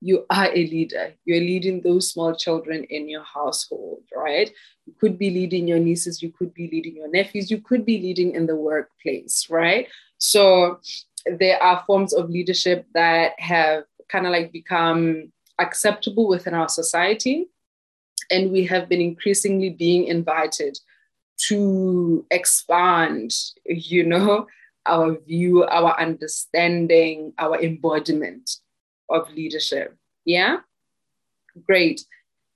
you 0.00 0.25
are 0.30 0.47
a 0.47 0.66
leader. 0.66 1.14
You're 1.25 1.40
leading 1.40 1.83
those 1.83 2.11
small 2.11 2.35
children 2.35 2.85
in 2.85 3.09
your 3.09 3.23
household, 3.23 4.02
right? 4.16 4.50
You 4.87 4.95
could 4.99 5.19
be 5.19 5.30
leading 5.30 5.69
your 5.69 5.78
nieces, 5.78 6.23
you 6.23 6.33
could 6.33 6.54
be 6.54 6.69
leading 6.73 6.97
your 6.97 7.11
nephews, 7.11 7.50
you 7.50 7.61
could 7.61 7.85
be 7.85 8.00
leading 8.00 8.35
in 8.35 8.47
the 8.47 8.57
workplace, 8.57 9.49
right? 9.50 9.88
So 10.19 10.80
there 11.26 11.62
are 11.62 11.85
forms 11.87 12.14
of 12.14 12.30
leadership 12.30 12.87
that 12.95 13.33
have 13.38 13.85
kind 14.09 14.26
of 14.26 14.33
like 14.33 14.52
become 14.52 15.33
acceptable 15.59 16.28
within 16.28 16.54
our 16.54 16.69
society. 16.69 17.49
And 18.30 18.50
we 18.50 18.64
have 18.66 18.88
been 18.88 19.00
increasingly 19.00 19.71
being 19.71 20.07
invited 20.07 20.78
to 21.49 22.25
expand, 22.30 23.33
you 23.66 24.07
know, 24.07 24.47
our 24.87 25.19
view, 25.26 25.64
our 25.64 25.99
understanding, 26.00 27.35
our 27.38 27.61
embodiment 27.61 28.50
of 29.11 29.33
leadership. 29.35 29.97
Yeah, 30.25 30.59
great. 31.67 32.05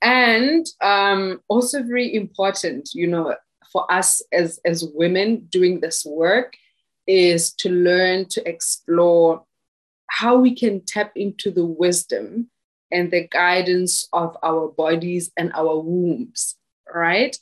And 0.02 0.66
um, 0.80 1.40
also 1.48 1.82
very 1.82 2.14
important, 2.14 2.90
you 2.94 3.06
know, 3.06 3.34
for 3.72 3.90
us 3.90 4.22
as 4.32 4.60
as 4.64 4.86
women 4.94 5.46
doing 5.50 5.80
this 5.80 6.04
work 6.04 6.54
is 7.06 7.52
to 7.54 7.68
learn 7.70 8.26
to 8.26 8.48
explore 8.48 9.44
how 10.08 10.36
we 10.36 10.54
can 10.54 10.80
tap 10.86 11.12
into 11.16 11.50
the 11.50 11.64
wisdom 11.64 12.50
and 12.92 13.10
the 13.10 13.26
guidance 13.28 14.08
of 14.12 14.36
our 14.42 14.68
bodies 14.68 15.32
and 15.36 15.52
our 15.54 15.80
wombs, 15.80 16.54
right? 16.94 17.36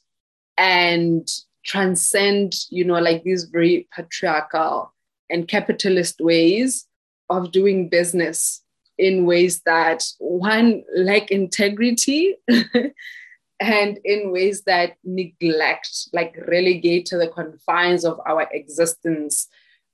And 0.56 1.28
transcend, 1.64 2.54
you 2.70 2.84
know, 2.84 2.98
like 2.98 3.22
these 3.24 3.44
very 3.44 3.88
patriarchal 3.94 4.92
and 5.28 5.46
capitalist 5.46 6.20
ways 6.20 6.86
of 7.28 7.52
doing 7.52 7.88
business 7.88 8.61
in 8.98 9.26
ways 9.26 9.62
that 9.62 10.04
one 10.18 10.84
lack 10.94 11.30
integrity 11.30 12.36
and 13.60 13.98
in 14.04 14.32
ways 14.32 14.62
that 14.62 14.96
neglect, 15.04 16.08
like 16.12 16.36
relegate 16.48 17.06
to 17.06 17.16
the 17.16 17.28
confines 17.28 18.04
of 18.04 18.20
our 18.26 18.48
existence, 18.52 19.48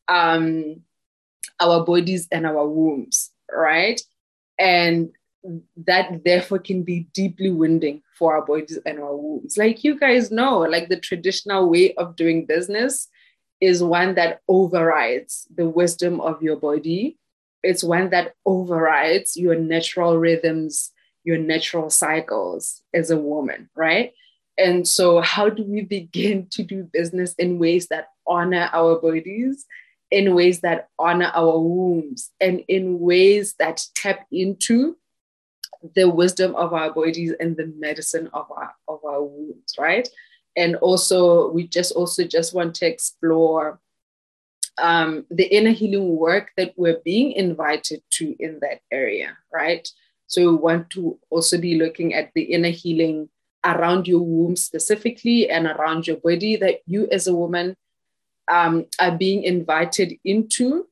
um, 0.09 0.81
our 1.61 1.85
bodies 1.85 2.29
and 2.33 2.47
our 2.47 2.67
wombs, 2.67 3.31
right? 3.53 4.01
And 4.59 5.11
that 5.87 6.25
therefore 6.25 6.59
can 6.59 6.83
be 6.83 7.07
deeply 7.13 7.51
wounding 7.51 8.03
for 8.19 8.37
our 8.37 8.45
bodies 8.45 8.79
and 8.85 8.99
our 8.99 9.17
wombs. 9.17 9.57
Like 9.57 9.85
you 9.85 9.99
guys 9.99 10.31
know, 10.31 10.59
like 10.59 10.89
the 10.89 10.99
traditional 10.99 11.71
way 11.71 11.95
of 11.95 12.17
doing 12.17 12.47
business 12.47 13.09
is 13.61 13.83
one 13.83 14.15
that 14.15 14.41
overrides 14.49 15.47
the 15.55 15.69
wisdom 15.69 16.21
of 16.21 16.43
your 16.43 16.57
body. 16.57 17.19
It's 17.63 17.83
one 17.83 18.11
that 18.11 18.35
overrides 18.47 19.37
your 19.37 19.57
natural 19.57 20.19
rhythms, 20.19 20.93
your 21.25 21.39
natural 21.39 21.91
cycles 21.91 22.83
as 22.95 23.11
a 23.11 23.17
woman, 23.17 23.69
right? 23.75 24.13
And 24.57 24.87
so, 24.87 25.21
how 25.21 25.49
do 25.49 25.63
we 25.63 25.83
begin 25.83 26.49
to 26.51 26.63
do 26.63 26.89
business 26.93 27.35
in 27.35 27.59
ways 27.59 27.89
that 27.89 28.09
honor 28.27 28.69
our 28.73 29.01
bodies, 29.01 29.65
in 30.11 30.35
ways 30.35 30.61
that 30.61 30.89
honor 30.99 31.31
our 31.35 31.59
wombs, 31.59 32.31
and 32.41 32.65
in 32.69 32.99
ways 32.99 33.55
that 33.59 33.85
tap 33.95 34.27
into 34.33 34.97
the 35.95 36.09
wisdom 36.09 36.57
of 36.57 36.73
our 36.73 36.93
bodies 36.93 37.33
and 37.39 37.57
the 37.57 37.73
medicine 37.79 38.29
of 38.33 38.51
our 38.51 38.73
of 38.89 39.05
our 39.05 39.23
wounds, 39.23 39.75
right? 39.79 40.09
And 40.57 40.75
also, 40.77 41.51
we 41.53 41.69
just 41.69 41.93
also 41.93 42.25
just 42.25 42.53
want 42.53 42.75
to 42.77 42.87
explore 42.87 43.79
um, 44.81 45.27
the 45.31 45.45
inner 45.45 45.71
healing 45.71 46.17
work 46.17 46.51
that 46.57 46.73
we're 46.77 47.01
being 47.05 47.33
invited 47.33 48.03
to 48.11 48.35
in 48.39 48.59
that 48.61 48.81
area, 48.91 49.37
right? 49.53 49.89
So 50.27 50.43
we 50.43 50.57
want 50.57 50.91
to 50.91 51.19
also 51.31 51.59
be 51.59 51.79
looking 51.79 52.15
at 52.15 52.31
the 52.35 52.43
inner 52.43 52.71
healing 52.71 53.29
around 53.65 54.07
your 54.07 54.21
womb 54.21 54.57
specifically 54.57 55.51
and 55.51 55.67
around 55.67 56.07
your 56.07 56.17
body 56.17 56.57
that 56.57 56.81
you 56.87 57.09
as 57.11 57.27
a 57.27 57.35
woman 57.35 57.77
um, 58.51 58.87
are 59.01 59.17
being 59.17 59.43
invited 59.43 60.15
into, 60.25 60.87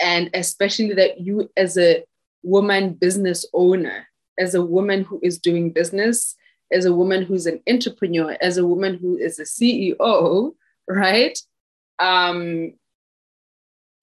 and 0.00 0.30
especially 0.34 0.94
that 0.94 1.20
you 1.20 1.50
as 1.56 1.76
a 1.76 2.04
woman 2.42 2.94
business 2.94 3.44
owner, 3.52 4.06
as 4.38 4.54
a 4.54 4.64
woman 4.64 5.04
who 5.04 5.20
is 5.22 5.38
doing 5.38 5.70
business, 5.70 6.36
as 6.72 6.84
a 6.84 6.94
woman 6.94 7.22
who's 7.22 7.46
an 7.46 7.60
entrepreneur, 7.68 8.36
as 8.40 8.56
a 8.56 8.66
woman 8.66 8.98
who 8.98 9.16
is 9.16 9.38
a 9.38 9.44
CEO, 9.44 10.54
right? 10.88 11.38
Um, 11.98 12.74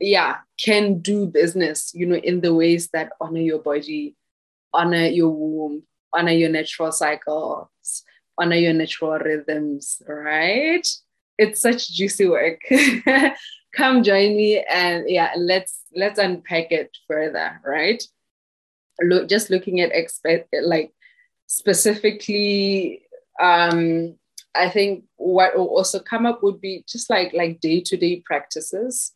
yeah, 0.02 0.38
can 0.60 1.00
do 1.00 1.28
business, 1.28 1.92
you 1.94 2.06
know, 2.06 2.16
in 2.16 2.42
the 2.42 2.54
ways 2.54 2.90
that 2.94 3.14
honor 3.22 3.40
your 3.40 3.60
body, 3.60 4.16
honor 4.74 5.06
your 5.06 5.30
womb, 5.30 5.84
honor 6.14 6.32
your 6.32 6.50
natural 6.50 6.92
cycles, 6.92 8.04
honor 8.38 8.56
your 8.56 8.74
natural 8.74 9.20
rhythms, 9.20 10.02
right? 10.08 10.88
It's 11.38 11.62
such 11.62 11.90
juicy 11.92 12.28
work. 12.28 12.62
Come 13.76 14.04
join 14.04 14.36
me 14.36 14.64
and 14.70 15.10
yeah, 15.10 15.32
let's 15.38 15.84
let's 15.96 16.20
unpack 16.20 16.72
it 16.72 16.96
further, 17.08 17.62
right? 17.66 18.04
look 19.04 19.30
just 19.30 19.50
looking 19.50 19.80
at 19.80 19.92
expect 19.94 20.54
like 20.64 20.92
specifically 21.48 23.02
um 23.42 24.16
i 24.56 24.70
think 24.70 25.04
what 25.18 25.58
will 25.58 25.68
also 25.68 26.00
come 26.00 26.26
up 26.26 26.42
would 26.44 26.60
be 26.62 26.84
just 26.88 27.10
like 27.10 27.34
like 27.34 27.60
day-to-day 27.60 28.22
practices 28.26 29.14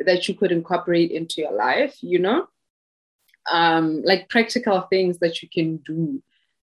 that 0.00 0.28
you 0.28 0.34
could 0.34 0.52
incorporate 0.52 1.10
into 1.10 1.40
your 1.40 1.52
life 1.52 1.96
you 2.00 2.18
know 2.18 2.46
um 3.50 4.02
like 4.04 4.28
practical 4.28 4.82
things 4.82 5.18
that 5.18 5.42
you 5.42 5.48
can 5.48 5.76
do 5.78 6.22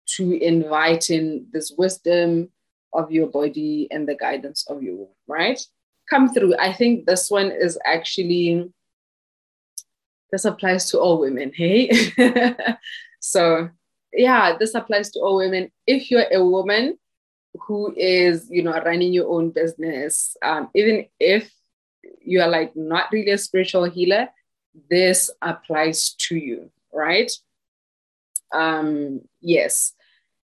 to 0.07 0.33
invite 0.43 1.11
in 1.11 1.47
this 1.53 1.73
wisdom 1.77 2.51
of 2.93 3.11
your 3.11 3.27
body 3.27 3.89
and 3.91 4.09
the 4.09 4.15
guidance 4.15 4.67
of 4.69 4.83
your 4.83 4.97
womb 4.97 5.09
right 5.27 5.61
come 6.09 6.29
through 6.33 6.55
i 6.59 6.73
think 6.73 7.07
this 7.07 7.31
one 7.31 7.51
is 7.51 7.79
actually 7.85 8.71
this 10.33 10.47
applies 10.47 10.91
to 10.91 10.99
all 10.99 11.21
women, 11.21 11.53
hey? 11.57 11.91
so, 13.21 13.69
yeah, 14.13 14.57
this 14.59 14.75
applies 14.75 15.11
to 15.11 15.21
all 15.21 15.37
women. 15.37 15.71
If 15.87 16.11
you're 16.11 16.27
a 16.33 16.45
woman 16.45 16.99
who 17.67 17.95
is, 17.97 18.49
you 18.51 18.63
know, 18.63 18.73
running 18.81 19.13
your 19.13 19.31
own 19.31 19.51
business, 19.51 20.37
um, 20.43 20.71
even 20.75 21.07
if 21.21 21.53
you 22.25 22.41
are 22.41 22.49
like 22.49 22.75
not 22.77 23.11
really 23.13 23.33
a 23.33 23.39
spiritual 23.39 23.85
healer, 23.85 24.29
this 24.91 25.31
applies 25.41 26.15
to 26.15 26.37
you, 26.37 26.71
right? 26.93 27.31
Um, 28.53 29.23
yes. 29.41 29.93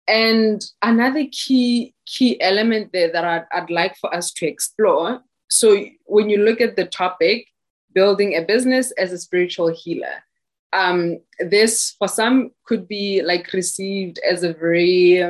And 0.08 0.66
another 0.82 1.26
key 1.32 1.94
key 2.06 2.42
element 2.42 2.92
there 2.92 3.12
that 3.12 3.24
I'd, 3.24 3.46
I'd 3.52 3.70
like 3.70 3.96
for 3.98 4.14
us 4.14 4.32
to 4.34 4.48
explore. 4.48 5.22
So 5.52 5.86
when 6.06 6.30
you 6.30 6.40
look 6.40 6.62
at 6.62 6.76
the 6.76 6.86
topic, 6.86 7.48
building 7.94 8.36
a 8.36 8.42
business 8.42 8.92
as 8.92 9.12
a 9.12 9.18
spiritual 9.18 9.70
healer. 9.70 10.24
Um, 10.72 11.20
this, 11.40 11.96
for 11.98 12.08
some, 12.08 12.52
could 12.66 12.88
be 12.88 13.22
like 13.24 13.52
received 13.54 14.20
as 14.20 14.44
a 14.44 14.54
very, 14.54 15.24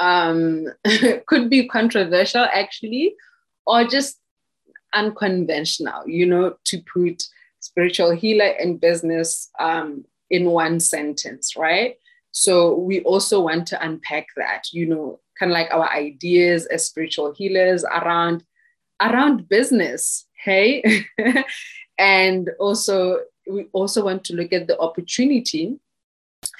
um, 0.00 0.66
could 1.26 1.48
be 1.48 1.68
controversial 1.68 2.46
actually, 2.52 3.14
or 3.66 3.84
just 3.84 4.18
unconventional, 4.96 6.02
you 6.08 6.26
know, 6.26 6.56
to 6.64 6.82
put 6.92 7.22
spiritual 7.60 8.10
healer 8.10 8.52
and 8.60 8.80
business 8.80 9.50
um, 9.58 10.04
in 10.30 10.46
one 10.46 10.80
sentence, 10.80 11.56
right? 11.56 11.96
So 12.32 12.74
we 12.74 13.00
also 13.02 13.40
want 13.40 13.66
to 13.68 13.82
unpack 13.82 14.26
that, 14.36 14.64
you 14.72 14.86
know, 14.86 15.20
kind 15.38 15.52
of 15.52 15.54
like 15.54 15.72
our 15.72 15.88
ideas 15.90 16.66
as 16.66 16.86
spiritual 16.86 17.32
healers 17.32 17.84
around 17.84 18.44
around 19.00 19.46
business 19.48 20.26
hey, 20.46 21.04
and 21.98 22.50
also 22.58 23.18
we 23.50 23.66
also 23.72 24.04
want 24.04 24.24
to 24.24 24.34
look 24.34 24.52
at 24.52 24.68
the 24.68 24.78
opportunity 24.78 25.78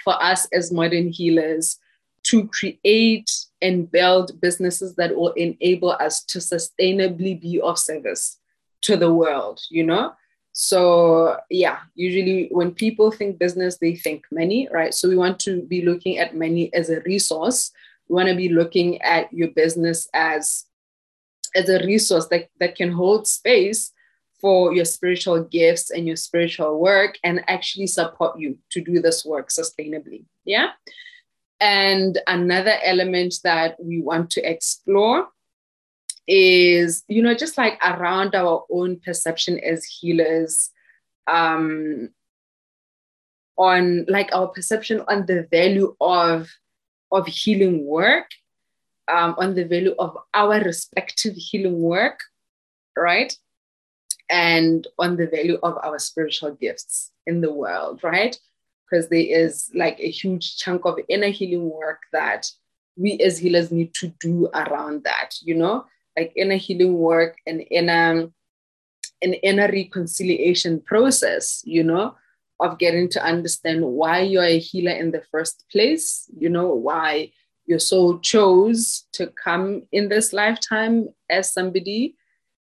for 0.05 0.21
us 0.23 0.47
as 0.53 0.73
modern 0.73 1.09
healers 1.09 1.79
to 2.25 2.49
create 2.49 3.31
and 3.63 3.91
build 3.91 4.41
businesses 4.41 4.95
that 4.97 5.15
will 5.15 5.33
enable 5.33 5.91
us 5.91 6.23
to 6.25 6.39
sustainably 6.39 7.41
be 7.41 7.61
of 7.61 7.79
service 7.79 8.39
to 8.83 8.97
the 8.97 9.13
world 9.13 9.61
you 9.71 9.85
know 9.85 10.13
so 10.53 11.37
yeah 11.51 11.79
usually 11.95 12.49
when 12.51 12.73
people 12.73 13.11
think 13.11 13.39
business 13.39 13.79
they 13.79 13.95
think 13.95 14.25
money 14.31 14.69
right 14.73 14.95
so 14.95 15.09
we 15.09 15.17
want 15.17 15.39
to 15.39 15.63
be 15.63 15.83
looking 15.83 16.19
at 16.19 16.37
money 16.37 16.73
as 16.75 16.91
a 16.91 17.01
resource 17.01 17.73
we 18.09 18.15
want 18.15 18.29
to 18.29 18.35
be 18.35 18.49
looking 18.49 19.01
at 19.03 19.33
your 19.33 19.49
business 19.49 20.09
as 20.15 20.67
as 21.57 21.69
a 21.69 21.85
resource 21.85 22.27
that, 22.27 22.49
that 22.61 22.77
can 22.77 22.93
hold 22.93 23.27
space 23.27 23.93
for 24.41 24.73
your 24.75 24.85
spiritual 24.85 25.43
gifts 25.43 25.91
and 25.91 26.07
your 26.07 26.17
spiritual 26.17 26.79
work 26.79 27.19
and 27.25 27.43
actually 27.49 27.87
support 27.87 28.39
you 28.39 28.59
to 28.71 28.81
do 28.83 29.01
this 29.01 29.25
work 29.25 29.49
sustainably. 29.49 30.25
Yeah. 30.45 30.73
And 31.61 32.19
another 32.27 32.75
element 32.83 33.37
that 33.45 33.77
we 33.83 34.01
want 34.01 34.31
to 34.33 34.51
explore 34.51 35.29
is, 36.29 37.05
you 37.09 37.23
know, 37.23 37.35
just 37.35 37.57
like 37.57 37.79
around 37.85 38.35
our 38.35 38.65
own 38.71 39.01
perception 39.01 39.59
as 39.61 39.85
healers, 39.85 40.71
um, 41.27 42.11
on 43.57 44.05
like 44.09 44.35
our 44.35 44.49
perception 44.49 45.03
on 45.09 45.27
the 45.27 45.47
value 45.51 45.97
of 46.01 46.49
of 47.13 47.27
healing 47.27 47.87
work, 47.87 48.31
um, 49.09 49.35
on 49.39 49.55
the 49.55 49.65
value 49.65 49.95
of 49.99 50.17
our 50.35 50.61
respective 50.61 51.35
healing 51.37 51.81
work, 51.81 52.21
right? 52.97 53.37
And 54.29 54.87
on 54.99 55.17
the 55.17 55.29
value 55.29 55.59
of 55.63 55.79
our 55.85 55.99
spiritual 55.99 56.53
gifts 56.53 57.13
in 57.27 57.41
the 57.41 57.53
world, 57.53 58.03
right? 58.03 58.37
Because 58.89 59.09
there 59.09 59.19
is 59.19 59.71
like 59.75 59.99
a 59.99 60.11
huge 60.11 60.57
chunk 60.59 60.85
of 60.85 60.99
inner 61.09 61.29
healing 61.29 61.69
work 61.69 62.03
that 62.13 62.49
we 62.97 63.19
as 63.19 63.39
healers 63.39 63.71
need 63.71 63.93
to 63.95 64.13
do 64.21 64.49
around 64.55 65.05
that, 65.05 65.35
you 65.43 65.55
know, 65.55 65.85
like 66.17 66.33
inner 66.37 66.57
healing 66.57 66.95
work 66.99 67.37
and 67.47 67.65
inner 67.71 68.31
an 69.23 69.33
inner 69.35 69.69
reconciliation 69.69 70.81
process, 70.81 71.63
you 71.65 71.83
know, 71.83 72.15
of 72.61 72.79
getting 72.79 73.09
to 73.11 73.25
understand 73.25 73.85
why 73.85 74.21
you're 74.21 74.43
a 74.43 74.59
healer 74.59 74.93
in 74.93 75.11
the 75.11 75.23
first 75.31 75.65
place, 75.71 76.31
you 76.37 76.49
know, 76.49 76.69
why 76.69 77.31
your 77.67 77.79
soul 77.79 78.19
chose 78.21 79.07
to 79.13 79.27
come 79.29 79.83
in 79.93 80.09
this 80.09 80.33
lifetime 80.33 81.09
as 81.29 81.53
somebody, 81.53 82.17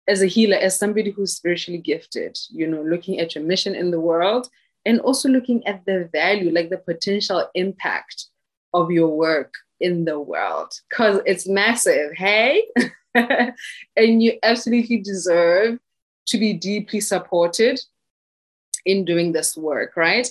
as 0.07 0.21
a 0.21 0.27
healer, 0.27 0.57
as 0.57 0.77
somebody 0.77 1.11
who's 1.11 1.35
spiritually 1.35 1.79
gifted, 1.79 2.37
you 2.49 2.67
know, 2.67 2.81
looking 2.81 3.19
at 3.19 3.33
your 3.33 3.43
mission 3.43 3.75
in 3.75 3.91
the 3.91 3.99
world 3.99 4.47
and 4.85 4.99
also 5.01 5.29
looking 5.29 5.65
at 5.67 5.85
the 5.85 6.09
value, 6.11 6.51
like 6.51 6.69
the 6.69 6.77
potential 6.77 7.47
impact 7.53 8.25
of 8.73 8.91
your 8.91 9.09
work 9.09 9.53
in 9.79 10.05
the 10.05 10.19
world, 10.19 10.73
because 10.89 11.21
it's 11.25 11.47
massive, 11.47 12.11
hey? 12.15 12.65
and 13.15 14.23
you 14.23 14.37
absolutely 14.43 14.99
deserve 14.99 15.79
to 16.27 16.37
be 16.37 16.53
deeply 16.53 16.99
supported 16.99 17.79
in 18.85 19.05
doing 19.05 19.31
this 19.31 19.57
work, 19.57 19.95
right? 19.95 20.27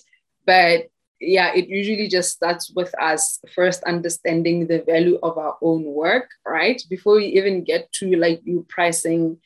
But 0.46 0.88
yeah, 1.20 1.52
it 1.54 1.68
usually 1.68 2.08
just 2.08 2.34
starts 2.34 2.72
with 2.74 2.92
us 3.00 3.38
first 3.54 3.84
understanding 3.84 4.66
the 4.66 4.82
value 4.82 5.18
of 5.22 5.36
our 5.36 5.56
own 5.60 5.84
work, 5.84 6.30
right? 6.46 6.82
Before 6.88 7.16
we 7.16 7.26
even 7.26 7.62
get 7.62 7.92
to 7.94 8.16
like 8.16 8.40
you 8.44 8.64
pricing 8.68 9.38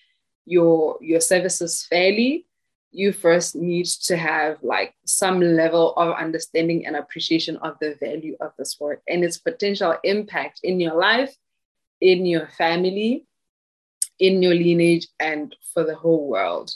your 0.46 0.98
your 1.00 1.20
services 1.20 1.84
fairly, 1.90 2.46
you 2.94 3.12
first 3.12 3.56
need 3.56 3.86
to 3.86 4.16
have 4.16 4.56
like 4.62 4.94
some 5.04 5.40
level 5.40 5.94
of 5.96 6.14
understanding 6.16 6.86
and 6.86 6.94
appreciation 6.94 7.56
of 7.56 7.76
the 7.80 7.96
value 8.00 8.36
of 8.40 8.52
this 8.56 8.78
work 8.78 9.02
and 9.08 9.24
its 9.24 9.36
potential 9.36 9.96
impact 10.04 10.60
in 10.62 10.78
your 10.78 10.94
life, 10.94 11.34
in 12.00 12.24
your 12.24 12.46
family, 12.56 13.26
in 14.20 14.42
your 14.42 14.54
lineage, 14.54 15.08
and 15.18 15.56
for 15.72 15.84
the 15.84 15.96
whole 15.96 16.28
world, 16.28 16.72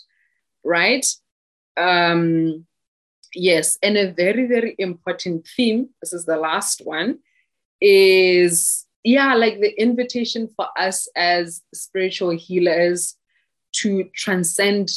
right? 0.65 1.07
Um, 1.77 2.67
yes, 3.33 3.79
and 3.81 3.97
a 3.97 4.13
very, 4.13 4.47
very 4.49 4.75
important 4.79 5.47
theme, 5.57 5.91
this 6.03 6.13
is 6.13 6.25
the 6.25 6.37
last 6.37 6.83
one, 6.85 7.21
is 7.81 8.87
yeah, 9.05 9.35
like 9.35 9.61
the 9.61 9.81
invitation 9.81 10.49
for 10.57 10.67
us 10.77 11.09
as 11.15 11.63
spiritual 11.73 12.31
healers 12.31 13.15
to 13.73 14.11
transcend 14.17 14.91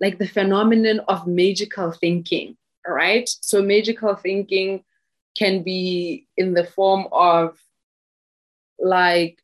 like 0.00 0.18
the 0.18 0.28
phenomenon 0.28 1.00
of 1.08 1.26
magical 1.26 1.92
thinking, 1.92 2.56
right? 2.86 3.28
So, 3.40 3.62
magical 3.62 4.14
thinking 4.14 4.84
can 5.36 5.62
be 5.62 6.26
in 6.36 6.54
the 6.54 6.64
form 6.64 7.06
of 7.12 7.58
like, 8.78 9.38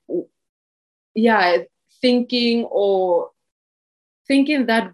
yeah, 1.14 1.58
thinking 2.00 2.64
or 2.64 3.30
thinking 4.26 4.66
that 4.66 4.92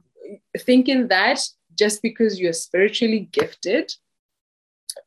thinking 0.61 1.09
that 1.09 1.41
just 1.75 2.03
because 2.03 2.39
you're 2.39 2.53
spiritually 2.53 3.29
gifted 3.33 3.95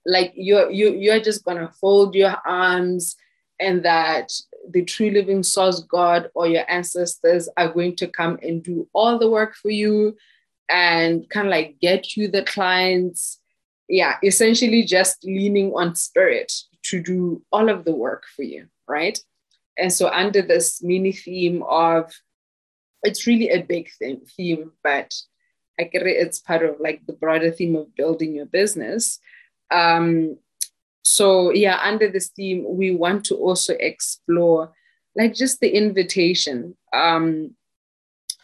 like 0.05 0.31
you're 0.35 0.69
you, 0.71 0.93
you're 0.93 1.19
just 1.19 1.43
gonna 1.43 1.71
fold 1.79 2.15
your 2.15 2.35
arms 2.45 3.15
and 3.59 3.83
that 3.83 4.31
the 4.69 4.83
true 4.83 5.11
living 5.11 5.43
source 5.43 5.81
god 5.81 6.29
or 6.33 6.47
your 6.47 6.63
ancestors 6.69 7.49
are 7.57 7.71
going 7.71 7.95
to 7.95 8.07
come 8.07 8.37
and 8.41 8.63
do 8.63 8.87
all 8.93 9.19
the 9.19 9.29
work 9.29 9.53
for 9.55 9.69
you 9.69 10.15
and 10.71 11.29
kind 11.29 11.47
of 11.47 11.51
like 11.51 11.77
get 11.81 12.15
you 12.15 12.27
the 12.27 12.43
clients. 12.43 13.39
Yeah 13.89 14.15
essentially 14.23 14.83
just 14.83 15.23
leaning 15.23 15.73
on 15.73 15.95
spirit 15.95 16.51
to 16.83 17.01
do 17.01 17.41
all 17.51 17.69
of 17.69 17.83
the 17.83 17.93
work 17.93 18.23
for 18.35 18.43
you 18.43 18.67
right? 18.87 19.19
And 19.77 19.91
so 19.91 20.09
under 20.09 20.41
this 20.41 20.81
mini 20.83 21.11
theme 21.11 21.63
of 21.63 22.13
it's 23.03 23.25
really 23.27 23.49
a 23.49 23.63
big 23.63 23.89
theme 24.37 24.71
but 24.83 25.13
like 25.77 25.91
it's 25.93 26.39
part 26.39 26.63
of 26.63 26.75
like 26.79 27.01
the 27.07 27.13
broader 27.13 27.51
theme 27.51 27.75
of 27.75 27.95
building 27.95 28.35
your 28.35 28.45
business. 28.45 29.19
Um, 29.71 30.37
so 31.03 31.51
yeah, 31.51 31.79
under 31.81 32.09
this 32.09 32.29
theme, 32.29 32.65
we 32.67 32.91
want 32.91 33.25
to 33.25 33.35
also 33.35 33.73
explore 33.79 34.71
like 35.15 35.33
just 35.33 35.59
the 35.59 35.69
invitation. 35.69 36.77
Um, 36.93 37.55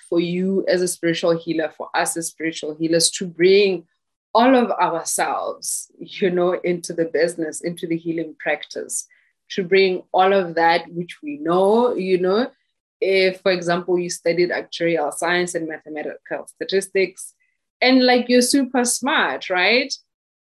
for 0.07 0.19
you 0.19 0.65
as 0.67 0.81
a 0.81 0.87
spiritual 0.87 1.37
healer, 1.37 1.71
for 1.75 1.89
us 1.93 2.17
as 2.17 2.27
spiritual 2.27 2.75
healers, 2.75 3.09
to 3.11 3.27
bring 3.27 3.85
all 4.33 4.55
of 4.55 4.71
ourselves, 4.71 5.91
you 5.99 6.29
know, 6.29 6.53
into 6.53 6.93
the 6.93 7.05
business, 7.05 7.61
into 7.61 7.87
the 7.87 7.97
healing 7.97 8.35
practice, 8.39 9.07
to 9.49 9.63
bring 9.63 10.03
all 10.11 10.33
of 10.33 10.55
that 10.55 10.87
which 10.93 11.17
we 11.23 11.37
know, 11.37 11.95
you 11.95 12.19
know, 12.19 12.51
if, 12.99 13.41
for 13.41 13.51
example, 13.51 13.97
you 13.97 14.09
studied 14.09 14.49
actuarial 14.49 15.13
science 15.13 15.55
and 15.55 15.67
mathematical 15.67 16.47
statistics, 16.47 17.33
and 17.81 18.05
like 18.05 18.27
you're 18.27 18.41
super 18.41 18.85
smart, 18.85 19.49
right? 19.49 19.93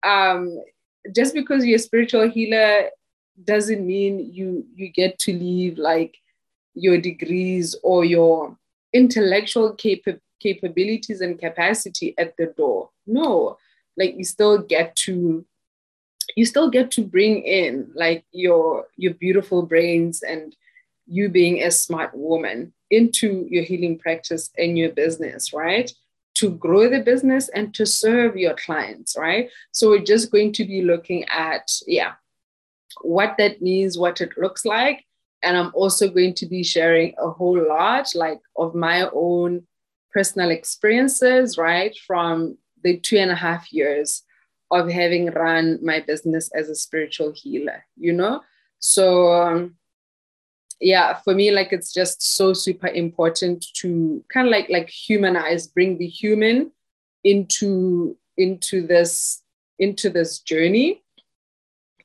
Um, 0.04 0.58
just 1.14 1.34
because 1.34 1.64
you're 1.64 1.76
a 1.76 1.80
spiritual 1.80 2.28
healer 2.30 2.90
doesn't 3.42 3.84
mean 3.84 4.32
you 4.32 4.64
you 4.74 4.88
get 4.88 5.18
to 5.18 5.32
leave 5.32 5.76
like 5.76 6.16
your 6.74 7.00
degrees 7.00 7.74
or 7.82 8.04
your 8.04 8.56
intellectual 8.94 9.74
capa- 9.74 10.20
capabilities 10.40 11.20
and 11.20 11.38
capacity 11.38 12.14
at 12.16 12.36
the 12.38 12.46
door. 12.46 12.90
No, 13.06 13.58
like 13.96 14.14
you 14.16 14.24
still 14.24 14.58
get 14.58 14.96
to 15.04 15.44
you 16.36 16.46
still 16.46 16.70
get 16.70 16.90
to 16.92 17.02
bring 17.02 17.42
in 17.42 17.90
like 17.94 18.24
your 18.32 18.86
your 18.96 19.14
beautiful 19.14 19.62
brains 19.62 20.22
and 20.22 20.56
you 21.06 21.28
being 21.28 21.62
a 21.62 21.70
smart 21.70 22.14
woman 22.14 22.72
into 22.90 23.46
your 23.50 23.64
healing 23.64 23.98
practice 23.98 24.50
and 24.56 24.78
your 24.78 24.90
business, 24.90 25.52
right? 25.52 25.92
To 26.36 26.50
grow 26.50 26.88
the 26.88 27.00
business 27.00 27.48
and 27.48 27.74
to 27.74 27.84
serve 27.84 28.36
your 28.36 28.54
clients, 28.54 29.16
right? 29.18 29.50
So 29.72 29.90
we're 29.90 30.04
just 30.04 30.32
going 30.32 30.52
to 30.54 30.64
be 30.64 30.82
looking 30.82 31.24
at, 31.24 31.70
yeah, 31.86 32.12
what 33.02 33.36
that 33.38 33.60
means, 33.60 33.98
what 33.98 34.20
it 34.20 34.30
looks 34.38 34.64
like. 34.64 35.04
And 35.44 35.56
I'm 35.56 35.70
also 35.74 36.08
going 36.08 36.34
to 36.34 36.46
be 36.46 36.62
sharing 36.62 37.14
a 37.18 37.30
whole 37.30 37.68
lot 37.68 38.14
like 38.14 38.40
of 38.56 38.74
my 38.74 39.08
own 39.12 39.66
personal 40.12 40.50
experiences, 40.50 41.58
right? 41.58 41.96
From 42.06 42.56
the 42.82 42.98
two 42.98 43.18
and 43.18 43.30
a 43.30 43.36
half 43.36 43.72
years 43.72 44.22
of 44.70 44.90
having 44.90 45.30
run 45.30 45.78
my 45.82 46.00
business 46.00 46.50
as 46.54 46.68
a 46.68 46.74
spiritual 46.74 47.32
healer, 47.34 47.84
you 47.96 48.12
know? 48.12 48.42
So 48.78 49.32
um, 49.32 49.76
yeah 50.80 51.14
for 51.14 51.34
me 51.34 51.50
like 51.50 51.72
it's 51.72 51.92
just 51.92 52.36
so 52.36 52.52
super 52.52 52.88
important 52.88 53.64
to 53.74 54.22
kind 54.32 54.46
of 54.46 54.50
like 54.50 54.68
like 54.68 54.88
humanize 54.88 55.66
bring 55.66 55.98
the 55.98 56.06
human 56.06 56.70
into 57.22 58.16
into 58.36 58.86
this 58.86 59.42
into 59.78 60.10
this 60.10 60.40
journey 60.40 61.02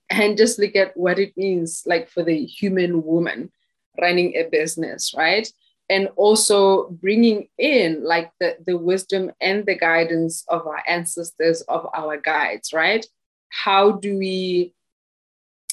and 0.09 0.37
just 0.37 0.59
look 0.59 0.75
at 0.75 0.95
what 0.95 1.19
it 1.19 1.35
means 1.37 1.83
like 1.85 2.09
for 2.09 2.23
the 2.23 2.45
human 2.45 3.03
woman 3.03 3.51
running 3.99 4.35
a 4.35 4.43
business 4.43 5.13
right? 5.15 5.47
And 5.91 6.09
also 6.17 6.89
bringing 6.89 7.47
in 7.57 8.03
like 8.03 8.31
the, 8.39 8.57
the 8.65 8.77
wisdom 8.77 9.31
and 9.41 9.65
the 9.65 9.75
guidance 9.75 10.45
of 10.47 10.67
our 10.67 10.83
ancestors 10.87 11.61
of 11.61 11.87
our 11.95 12.17
guides 12.17 12.73
right? 12.73 13.05
How 13.49 13.91
do 13.91 14.17
we 14.17 14.73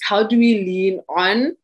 how 0.02 0.22
do 0.22 0.38
we 0.38 0.64
lean 0.64 1.00
on 1.08 1.56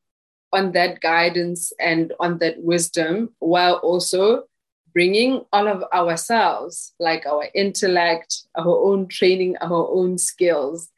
on 0.53 0.73
that 0.73 1.01
guidance 1.01 1.73
and 1.81 2.13
on 2.21 2.39
that 2.39 2.63
wisdom 2.63 3.31
while 3.39 3.77
also 3.77 4.45
bringing 4.93 5.43
all 5.53 5.67
of 5.67 5.83
ourselves, 5.95 6.93
like 7.01 7.25
our 7.25 7.49
intellect, 7.55 8.43
our 8.57 8.77
own 8.85 9.09
training, 9.09 9.57
our 9.63 9.89
own 9.91 10.19
skills 10.19 10.91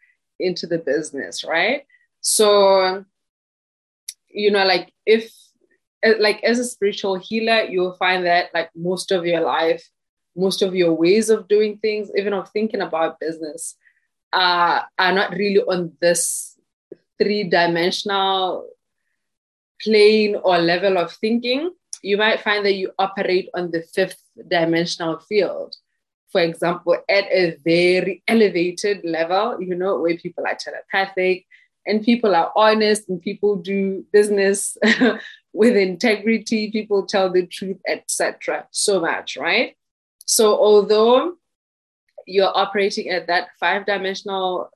into 0.44 0.66
the 0.66 0.78
business, 0.78 1.44
right? 1.44 1.86
So, 2.20 3.04
you 4.28 4.50
know, 4.50 4.64
like 4.64 4.92
if, 5.06 5.32
like 6.18 6.42
as 6.44 6.58
a 6.58 6.64
spiritual 6.64 7.16
healer, 7.16 7.62
you'll 7.62 7.96
find 7.96 8.26
that 8.26 8.52
like 8.52 8.70
most 8.74 9.10
of 9.10 9.24
your 9.24 9.40
life, 9.40 9.88
most 10.36 10.62
of 10.62 10.74
your 10.74 10.92
ways 10.92 11.30
of 11.30 11.48
doing 11.48 11.78
things, 11.78 12.10
even 12.16 12.32
of 12.32 12.50
thinking 12.50 12.80
about 12.80 13.20
business, 13.20 13.76
uh, 14.32 14.82
are 14.98 15.12
not 15.12 15.30
really 15.32 15.60
on 15.60 15.92
this 16.00 16.58
three 17.18 17.44
dimensional 17.44 18.68
plane 19.82 20.36
or 20.42 20.58
level 20.58 20.98
of 20.98 21.12
thinking, 21.12 21.70
you 22.02 22.16
might 22.16 22.40
find 22.40 22.64
that 22.66 22.74
you 22.74 22.90
operate 22.98 23.48
on 23.54 23.70
the 23.70 23.82
fifth 23.94 24.20
dimensional 24.48 25.18
field. 25.18 25.76
For 26.34 26.40
example, 26.40 26.96
at 27.08 27.26
a 27.30 27.56
very 27.64 28.24
elevated 28.26 29.04
level, 29.04 29.62
you 29.62 29.76
know, 29.76 30.00
where 30.00 30.16
people 30.16 30.44
are 30.44 30.56
telepathic 30.58 31.46
and 31.86 32.02
people 32.02 32.34
are 32.34 32.50
honest 32.56 33.08
and 33.08 33.22
people 33.22 33.54
do 33.54 34.04
business 34.12 34.76
with 35.52 35.76
integrity, 35.76 36.72
people 36.72 37.06
tell 37.06 37.30
the 37.30 37.46
truth, 37.46 37.80
etc. 37.86 38.66
So 38.72 39.00
much, 39.00 39.36
right? 39.36 39.76
So 40.26 40.58
although 40.58 41.34
you're 42.26 42.50
operating 42.52 43.10
at 43.10 43.28
that 43.28 43.50
five 43.60 43.86
dimensional 43.86 44.70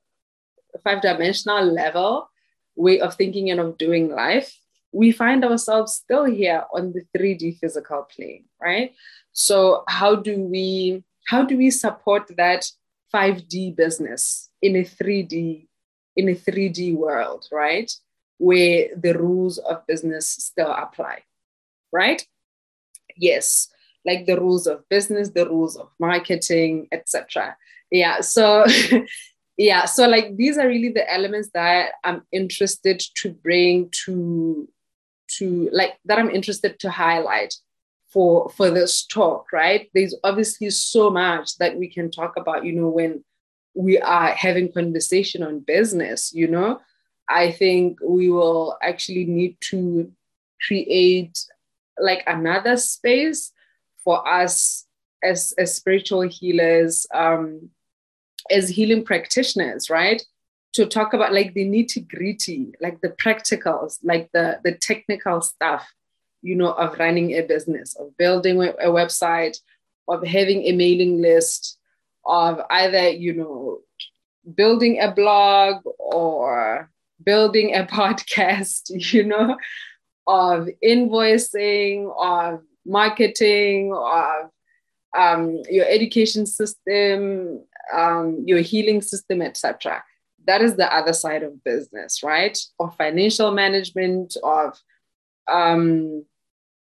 five 0.81 1.01
dimensional 1.01 1.65
level 1.65 2.29
way 2.77 3.01
of 3.01 3.15
thinking 3.15 3.51
and 3.51 3.59
of 3.59 3.77
doing 3.77 4.07
life 4.07 4.57
we 4.93 5.11
find 5.11 5.43
ourselves 5.43 5.95
still 5.95 6.23
here 6.23 6.63
on 6.73 6.93
the 6.93 7.03
3d 7.17 7.57
physical 7.57 8.07
plane 8.15 8.45
right 8.61 8.93
so 9.33 9.83
how 9.87 10.15
do 10.15 10.37
we 10.37 11.03
how 11.29 11.43
do 11.43 11.57
we 11.57 11.69
support 11.69 12.31
that 12.37 12.65
5d 13.13 13.75
business 13.75 14.49
in 14.61 14.75
a 14.75 14.83
3d 14.83 15.67
in 16.15 16.29
a 16.29 16.35
3d 16.35 16.95
world 16.95 17.45
right? 17.51 17.91
Where 18.37 18.87
the 18.95 19.13
rules 19.17 19.57
of 19.57 19.85
business 19.87 20.29
still 20.29 20.71
apply 20.71 21.23
right? 21.91 22.25
Yes 23.15 23.69
like 24.05 24.25
the 24.25 24.39
rules 24.39 24.67
of 24.67 24.87
business 24.89 25.29
the 25.29 25.45
rules 25.45 25.75
of 25.75 25.89
marketing 25.99 26.87
etc 26.91 27.55
yeah 27.91 28.21
so 28.21 28.65
yeah 29.57 29.85
so 29.85 30.07
like 30.07 30.35
these 30.37 30.57
are 30.57 30.67
really 30.67 30.89
the 30.89 31.11
elements 31.11 31.49
that 31.53 31.91
i'm 32.03 32.21
interested 32.31 33.01
to 33.15 33.31
bring 33.31 33.89
to 33.91 34.67
to 35.27 35.69
like 35.71 35.97
that 36.05 36.17
i'm 36.17 36.29
interested 36.29 36.79
to 36.79 36.89
highlight 36.89 37.53
for 38.09 38.49
for 38.49 38.69
this 38.69 39.05
talk 39.05 39.51
right? 39.53 39.89
There's 39.93 40.15
obviously 40.23 40.69
so 40.69 41.09
much 41.09 41.57
that 41.57 41.77
we 41.77 41.87
can 41.87 42.11
talk 42.11 42.33
about 42.37 42.65
you 42.65 42.73
know 42.73 42.89
when 42.89 43.23
we 43.75 43.99
are 43.99 44.29
having 44.29 44.71
conversation 44.71 45.43
on 45.43 45.59
business 45.59 46.33
you 46.33 46.47
know? 46.47 46.79
I 47.29 47.51
think 47.51 47.99
we 48.03 48.29
will 48.29 48.77
actually 48.81 49.25
need 49.25 49.57
to 49.69 50.11
create 50.65 51.37
like 51.99 52.23
another 52.25 52.75
space 52.77 53.51
for 54.03 54.27
us 54.27 54.85
as, 55.23 55.53
as 55.57 55.75
spiritual 55.75 56.21
healers 56.21 57.05
um, 57.13 57.69
as 58.49 58.69
healing 58.69 59.05
practitioners, 59.05 59.89
right? 59.89 60.21
To 60.73 60.85
talk 60.85 61.13
about 61.13 61.33
like 61.33 61.53
the 61.53 61.65
nitty 61.65 62.07
gritty, 62.07 62.73
like 62.81 63.01
the 63.01 63.09
practicals, 63.09 63.99
like 64.03 64.29
the, 64.33 64.59
the 64.63 64.73
technical 64.73 65.41
stuff, 65.41 65.87
you 66.41 66.55
know, 66.55 66.71
of 66.73 66.97
running 66.99 67.31
a 67.31 67.41
business, 67.41 67.95
of 67.95 68.15
building 68.17 68.61
a 68.61 68.87
website, 68.87 69.57
of 70.07 70.25
having 70.25 70.63
a 70.63 70.71
mailing 70.71 71.21
list, 71.21 71.77
of 72.25 72.61
either, 72.69 73.09
you 73.09 73.33
know, 73.33 73.79
building 74.55 74.99
a 75.01 75.11
blog 75.11 75.81
or 75.97 76.89
building 77.23 77.75
a 77.75 77.83
podcast, 77.91 78.91
you 79.13 79.23
know, 79.23 79.57
of 80.27 80.69
invoicing, 80.83 82.13
of 82.17 82.61
marketing, 82.85 83.93
of 83.93 84.49
um, 85.17 85.61
your 85.69 85.85
education 85.85 86.45
system, 86.45 87.63
um, 87.93 88.43
your 88.45 88.59
healing 88.59 89.01
system, 89.01 89.41
etc. 89.41 90.03
That 90.45 90.61
is 90.61 90.75
the 90.75 90.93
other 90.93 91.13
side 91.13 91.43
of 91.43 91.63
business, 91.63 92.23
right? 92.23 92.57
Of 92.79 92.95
financial 92.95 93.51
management, 93.51 94.37
of 94.43 94.79
um, 95.49 96.25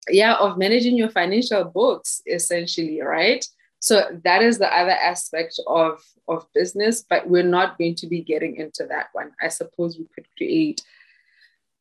yeah, 0.10 0.36
of 0.36 0.58
managing 0.58 0.98
your 0.98 1.10
financial 1.10 1.66
books, 1.66 2.22
essentially, 2.26 3.02
right? 3.02 3.46
So 3.80 4.20
that 4.24 4.42
is 4.42 4.58
the 4.58 4.74
other 4.74 4.92
aspect 4.92 5.60
of 5.68 6.04
of 6.28 6.48
business, 6.54 7.06
but 7.08 7.30
we're 7.30 7.44
not 7.44 7.78
going 7.78 7.96
to 7.96 8.08
be 8.08 8.22
getting 8.22 8.56
into 8.58 8.86
that 8.88 9.08
one. 9.14 9.32
I 9.42 9.50
suppose 9.50 9.98
we 9.98 10.08
could 10.14 10.28
create 10.36 10.82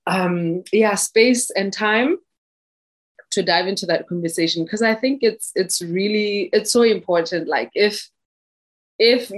um, 0.07 0.63
yeah 0.73 0.95
space 0.95 1.51
and 1.51 1.73
time 1.73 2.19
to 3.33 3.43
dive 3.43 3.67
into 3.67 3.87
that 3.87 4.07
conversation 4.09 4.65
because 4.65 4.83
I 4.83 4.95
think 4.95 5.23
it's 5.23 5.53
it's 5.55 5.83
really 5.83 6.51
it's 6.53 6.73
so 6.73 6.83
important. 6.83 7.49
Like 7.49 7.71
if 7.75 8.09
if 8.99 9.33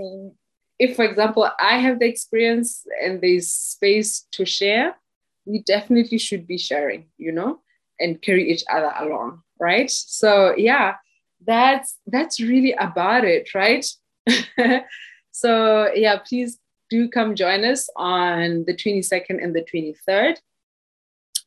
if 0.79 0.97
for 0.97 1.05
example 1.05 1.49
I 1.59 1.79
have 1.79 2.01
the 2.01 2.07
experience 2.07 2.85
and 3.03 3.21
there's 3.21 3.51
space 3.51 4.27
to 4.33 4.45
share, 4.45 4.97
we 5.49 5.63
definitely 5.63 6.19
should 6.19 6.47
be 6.47 6.59
sharing, 6.59 7.07
you 7.17 7.33
know, 7.33 7.61
and 7.99 8.21
carry 8.21 8.51
each 8.51 8.65
other 8.71 8.93
along, 9.01 9.43
right? 9.59 9.91
So 9.91 10.55
yeah, 10.57 10.97
that's 11.47 11.97
that's 12.07 12.41
really 12.41 12.73
about 12.73 13.25
it, 13.25 13.55
right? 13.55 13.87
so 15.33 15.91
yeah, 15.95 16.19
please 16.19 16.59
do 16.91 17.09
come 17.09 17.35
join 17.35 17.65
us 17.65 17.89
on 17.97 18.65
the 18.67 18.75
22nd 18.75 19.43
and 19.43 19.55
the 19.55 19.65
23rd 19.73 20.37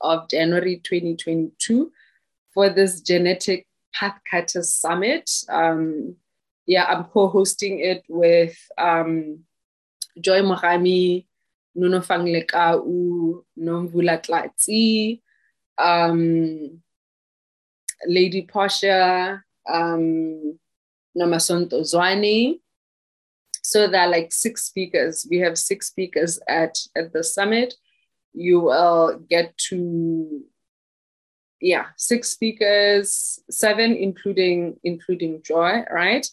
of 0.02 0.30
January 0.30 0.82
2022 0.84 1.92
for 2.54 2.70
this 2.70 3.02
genetic 3.02 3.68
path 3.94 4.20
cutters 4.30 4.74
summit. 4.74 5.30
Um, 5.50 6.16
yeah, 6.66 6.86
I'm 6.86 7.06
co-hosting 7.06 7.80
it 7.80 8.04
with 8.08 8.58
um, 8.78 9.40
Joy 10.20 10.42
Mohami, 10.42 11.26
Nuno 11.76 12.00
Fanglekau, 12.00 13.44
Nomvula 13.58 14.22
Tlatsi, 14.22 15.22
um, 15.78 16.82
Lady 18.06 18.48
Posha, 18.48 19.42
um, 19.68 20.60
Namasonto 21.18 21.82
Zwane. 21.82 22.60
So 23.64 23.88
there 23.88 24.02
are 24.02 24.10
like 24.10 24.32
six 24.32 24.66
speakers. 24.66 25.28
We 25.30 25.38
have 25.40 25.58
six 25.58 25.88
speakers 25.88 26.40
at, 26.48 26.78
at 26.96 27.14
the 27.14 27.24
summit. 27.24 27.76
You 28.34 28.62
will 28.62 29.20
get 29.30 29.56
to 29.70 30.44
yeah, 31.62 31.88
six 31.96 32.30
speakers, 32.30 33.40
seven 33.50 33.94
including 33.94 34.78
including 34.84 35.44
Joy, 35.44 35.84
right? 35.92 36.28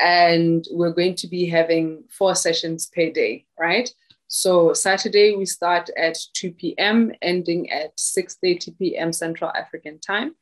And 0.00 0.66
we're 0.70 0.92
going 0.92 1.14
to 1.16 1.26
be 1.28 1.46
having 1.46 2.04
four 2.08 2.34
sessions 2.34 2.86
per 2.86 3.10
day, 3.10 3.44
right? 3.60 3.88
So 4.34 4.72
Saturday 4.72 5.36
we 5.36 5.44
start 5.44 5.90
at 5.94 6.16
2 6.32 6.52
p.m., 6.52 7.12
ending 7.20 7.70
at 7.70 7.94
6:30 7.98 8.78
p.m. 8.78 9.12
Central 9.12 9.50
African 9.50 9.98
time. 10.00 10.36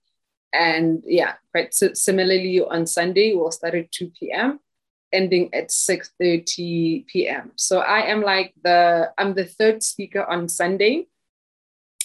And 0.52 1.02
yeah, 1.04 1.34
quite 1.50 1.74
similarly 1.74 2.60
on 2.60 2.86
Sunday 2.86 3.34
we'll 3.34 3.50
start 3.50 3.74
at 3.74 3.90
2 3.90 4.12
p.m., 4.16 4.60
ending 5.12 5.52
at 5.52 5.70
6:30 5.70 7.08
p.m. 7.08 7.50
So 7.56 7.80
I 7.80 8.02
am 8.02 8.22
like 8.22 8.54
the 8.62 9.10
I'm 9.18 9.34
the 9.34 9.46
third 9.46 9.82
speaker 9.82 10.24
on 10.24 10.48
Sunday 10.48 11.08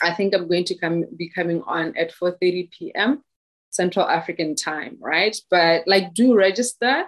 I 0.02 0.12
think 0.12 0.34
I'm 0.34 0.48
going 0.48 0.66
to 0.66 0.76
come 0.76 1.06
be 1.16 1.30
coming 1.30 1.62
on 1.68 1.96
at 1.96 2.12
4:30 2.12 2.72
p.m. 2.72 3.22
Central 3.70 4.08
African 4.08 4.56
time, 4.56 4.98
right? 5.00 5.38
But 5.52 5.84
like 5.86 6.16
do 6.16 6.36
register, 6.36 7.06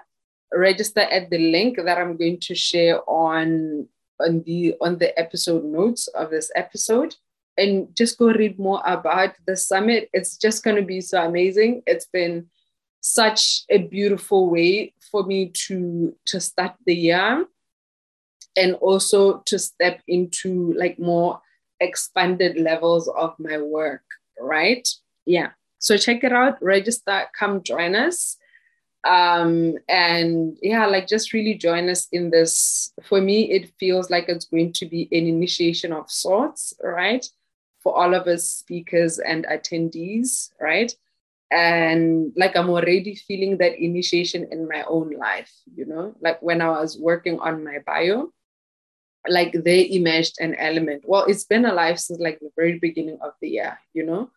register 0.54 1.02
at 1.02 1.32
the 1.32 1.40
link 1.52 1.78
that 1.84 1.98
I'm 1.98 2.16
going 2.16 2.40
to 2.42 2.54
share 2.54 3.02
on 3.10 3.88
on 4.20 4.44
the 4.46 4.76
on 4.82 4.98
the 4.98 5.18
episode 5.20 5.64
notes 5.64 6.08
of 6.10 6.30
this 6.30 6.52
episode 6.56 7.16
and 7.58 7.96
just 7.96 8.18
go 8.18 8.28
read 8.28 8.60
more 8.60 8.82
about 8.86 9.36
the 9.46 9.56
summit. 9.56 10.10
It's 10.14 10.38
just 10.38 10.64
going 10.64 10.76
to 10.76 10.84
be 10.84 11.02
so 11.02 11.24
amazing. 11.24 11.82
It's 11.88 12.06
been 12.06 12.48
such 13.02 13.64
a 13.70 13.80
beautiful 13.80 14.50
way 14.50 14.94
for 15.12 15.24
me 15.24 15.52
to 15.68 16.16
to 16.26 16.40
start 16.40 16.74
the 16.86 16.96
year 16.96 17.46
and 18.56 18.76
also 18.76 19.40
to 19.46 19.60
step 19.60 20.02
into 20.08 20.74
like 20.74 21.00
more 21.00 21.42
expanded 21.80 22.58
levels 22.58 23.08
of 23.08 23.36
my 23.40 23.58
work, 23.58 24.04
right? 24.40 24.88
Yeah. 25.26 25.52
So 25.80 25.98
check 25.98 26.24
it 26.24 26.34
out, 26.34 26.62
register, 26.62 27.26
come 27.38 27.62
join 27.62 27.96
us. 27.96 28.38
Um, 29.04 29.76
and 29.88 30.58
yeah, 30.62 30.86
like 30.86 31.08
just 31.08 31.34
really 31.34 31.54
join 31.54 31.90
us 31.90 32.08
in 32.12 32.30
this. 32.30 32.92
For 33.04 33.22
me, 33.22 33.52
it 33.52 33.72
feels 33.80 34.10
like 34.10 34.28
it's 34.28 34.46
going 34.46 34.74
to 34.74 34.86
be 34.86 35.08
an 35.12 35.28
initiation 35.28 35.94
of 35.94 36.12
sorts, 36.12 36.74
right? 36.84 37.26
For 37.80 37.96
all 37.98 38.14
of 38.14 38.28
us 38.28 38.50
speakers 38.50 39.20
and 39.20 39.46
attendees, 39.46 40.52
right? 40.60 40.94
And 41.50 42.34
like 42.36 42.58
I'm 42.58 42.70
already 42.70 43.16
feeling 43.16 43.58
that 43.58 43.82
initiation 43.82 44.48
in 44.52 44.68
my 44.68 44.84
own 44.84 45.12
life, 45.12 45.54
you 45.74 45.86
know, 45.86 46.14
like 46.20 46.42
when 46.42 46.62
I 46.62 46.70
was 46.70 46.98
working 47.00 47.40
on 47.40 47.64
my 47.64 47.78
bio, 47.86 48.34
like 49.30 49.54
they 49.54 49.90
emerged 49.92 50.36
an 50.40 50.56
element. 50.56 51.04
Well, 51.06 51.26
it's 51.26 51.46
been 51.46 51.66
alive 51.66 52.00
since 52.00 52.20
like 52.20 52.40
the 52.40 52.52
very 52.58 52.80
beginning 52.80 53.20
of 53.22 53.32
the 53.42 53.50
year, 53.50 53.80
you 53.94 54.06
know, 54.06 54.30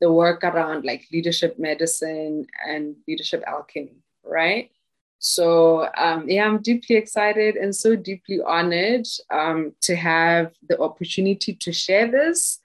the 0.00 0.12
work 0.12 0.44
around 0.44 0.84
like 0.84 1.06
leadership 1.12 1.58
medicine 1.58 2.46
and 2.68 2.96
leadership 3.08 3.42
alchemy, 3.46 3.96
right? 4.24 4.70
So 5.18 5.88
um, 5.96 6.28
yeah, 6.28 6.46
I'm 6.46 6.60
deeply 6.60 6.96
excited 6.96 7.56
and 7.56 7.74
so 7.74 7.96
deeply 7.96 8.40
honored 8.42 9.06
um, 9.30 9.72
to 9.82 9.96
have 9.96 10.52
the 10.68 10.78
opportunity 10.80 11.54
to 11.54 11.72
share 11.72 12.10
this 12.10 12.60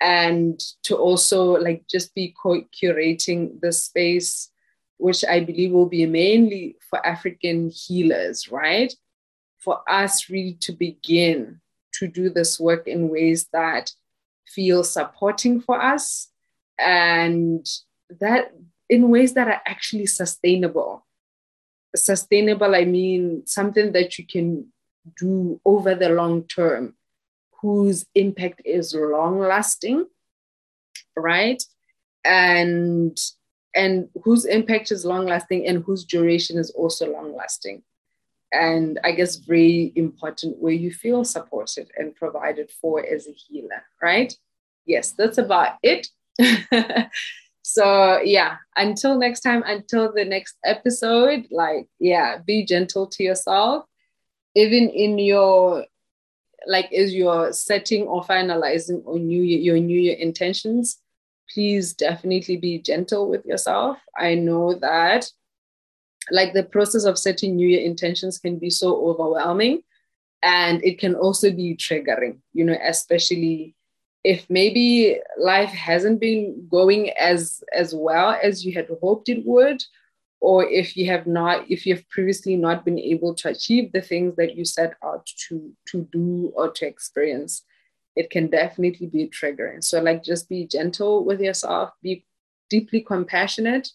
and 0.00 0.60
to 0.82 0.96
also 0.96 1.52
like 1.52 1.86
just 1.88 2.14
be 2.14 2.34
curating 2.42 3.60
the 3.60 3.72
space 3.72 4.50
which 4.98 5.24
i 5.24 5.40
believe 5.40 5.72
will 5.72 5.86
be 5.86 6.06
mainly 6.06 6.76
for 6.90 7.04
african 7.06 7.70
healers 7.70 8.50
right 8.50 8.94
for 9.58 9.80
us 9.88 10.28
really 10.28 10.54
to 10.54 10.72
begin 10.72 11.60
to 11.92 12.06
do 12.06 12.28
this 12.28 12.60
work 12.60 12.86
in 12.86 13.08
ways 13.08 13.46
that 13.52 13.90
feel 14.46 14.84
supporting 14.84 15.60
for 15.60 15.82
us 15.82 16.28
and 16.78 17.66
that 18.20 18.52
in 18.88 19.10
ways 19.10 19.34
that 19.34 19.48
are 19.48 19.62
actually 19.66 20.06
sustainable 20.06 21.04
sustainable 21.94 22.74
i 22.74 22.84
mean 22.84 23.42
something 23.46 23.92
that 23.92 24.18
you 24.18 24.26
can 24.26 24.66
do 25.18 25.60
over 25.64 25.94
the 25.94 26.08
long 26.08 26.42
term 26.44 26.94
whose 27.60 28.06
impact 28.14 28.62
is 28.64 28.94
long 28.94 29.38
lasting, 29.38 30.06
right? 31.16 31.62
And 32.24 33.18
and 33.74 34.08
whose 34.24 34.46
impact 34.46 34.90
is 34.90 35.04
long 35.04 35.26
lasting 35.26 35.66
and 35.66 35.82
whose 35.84 36.04
duration 36.04 36.58
is 36.58 36.70
also 36.70 37.12
long 37.12 37.36
lasting. 37.36 37.82
And 38.52 38.98
I 39.04 39.12
guess 39.12 39.36
very 39.36 39.92
important 39.96 40.58
where 40.58 40.72
you 40.72 40.90
feel 40.90 41.24
supported 41.24 41.90
and 41.98 42.14
provided 42.14 42.70
for 42.70 43.04
as 43.04 43.26
a 43.26 43.32
healer, 43.32 43.82
right? 44.00 44.32
Yes, 44.86 45.12
that's 45.12 45.36
about 45.36 45.74
it. 45.82 46.06
so 47.62 48.20
yeah, 48.20 48.56
until 48.76 49.18
next 49.18 49.40
time, 49.40 49.62
until 49.66 50.12
the 50.12 50.24
next 50.24 50.56
episode, 50.64 51.46
like 51.50 51.88
yeah, 51.98 52.38
be 52.38 52.64
gentle 52.64 53.06
to 53.08 53.22
yourself. 53.22 53.84
Even 54.54 54.88
in 54.88 55.18
your 55.18 55.84
like 56.66 56.92
as 56.92 57.14
you're 57.14 57.52
setting 57.52 58.04
or 58.04 58.22
finalizing 58.24 59.02
or 59.04 59.18
new 59.18 59.42
year, 59.42 59.58
your 59.58 59.78
new 59.78 59.98
year 59.98 60.16
intentions, 60.16 60.98
please 61.52 61.94
definitely 61.94 62.56
be 62.56 62.78
gentle 62.78 63.28
with 63.28 63.44
yourself. 63.44 63.98
I 64.16 64.34
know 64.34 64.74
that 64.80 65.30
like 66.30 66.52
the 66.54 66.64
process 66.64 67.04
of 67.04 67.18
setting 67.18 67.56
new 67.56 67.68
year 67.68 67.82
intentions 67.82 68.38
can 68.38 68.58
be 68.58 68.70
so 68.70 68.96
overwhelming 69.06 69.82
and 70.42 70.84
it 70.84 70.98
can 70.98 71.14
also 71.14 71.50
be 71.50 71.76
triggering, 71.76 72.38
you 72.52 72.64
know, 72.64 72.76
especially 72.82 73.74
if 74.26 74.44
maybe 74.50 75.20
life 75.38 75.70
hasn't 75.70 76.20
been 76.20 76.66
going 76.68 77.10
as 77.10 77.62
as 77.72 77.94
well 77.94 78.36
as 78.42 78.64
you 78.64 78.72
had 78.74 78.88
hoped 79.00 79.28
it 79.28 79.46
would 79.46 79.80
or 80.40 80.64
if 80.68 80.96
you 80.96 81.06
have 81.06 81.28
not 81.28 81.70
if 81.70 81.86
you've 81.86 82.08
previously 82.08 82.56
not 82.56 82.84
been 82.84 82.98
able 82.98 83.32
to 83.36 83.48
achieve 83.48 83.92
the 83.92 84.00
things 84.00 84.34
that 84.34 84.56
you 84.56 84.64
set 84.64 84.94
out 85.04 85.24
to 85.26 85.72
to 85.86 86.08
do 86.10 86.52
or 86.56 86.72
to 86.72 86.84
experience 86.84 87.62
it 88.16 88.30
can 88.30 88.46
definitely 88.46 89.06
be 89.06 89.28
triggering. 89.28 89.84
So 89.84 90.00
like 90.02 90.24
just 90.24 90.48
be 90.48 90.66
gentle 90.66 91.24
with 91.24 91.40
yourself 91.40 91.90
be 92.02 92.24
deeply 92.68 93.02
compassionate 93.02 93.88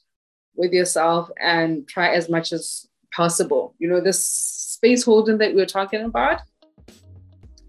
with 0.55 0.71
yourself 0.71 1.29
and 1.41 1.85
try 1.89 2.15
as 2.15 2.29
much 2.29 2.53
as 2.53 2.87
possible. 3.13 3.75
You 3.79 3.89
know 3.89 3.99
this 3.99 4.25
space 4.25 5.03
holding 5.03 5.39
that 5.39 5.55
we're 5.55 5.75
talking 5.77 6.03
about 6.03 6.39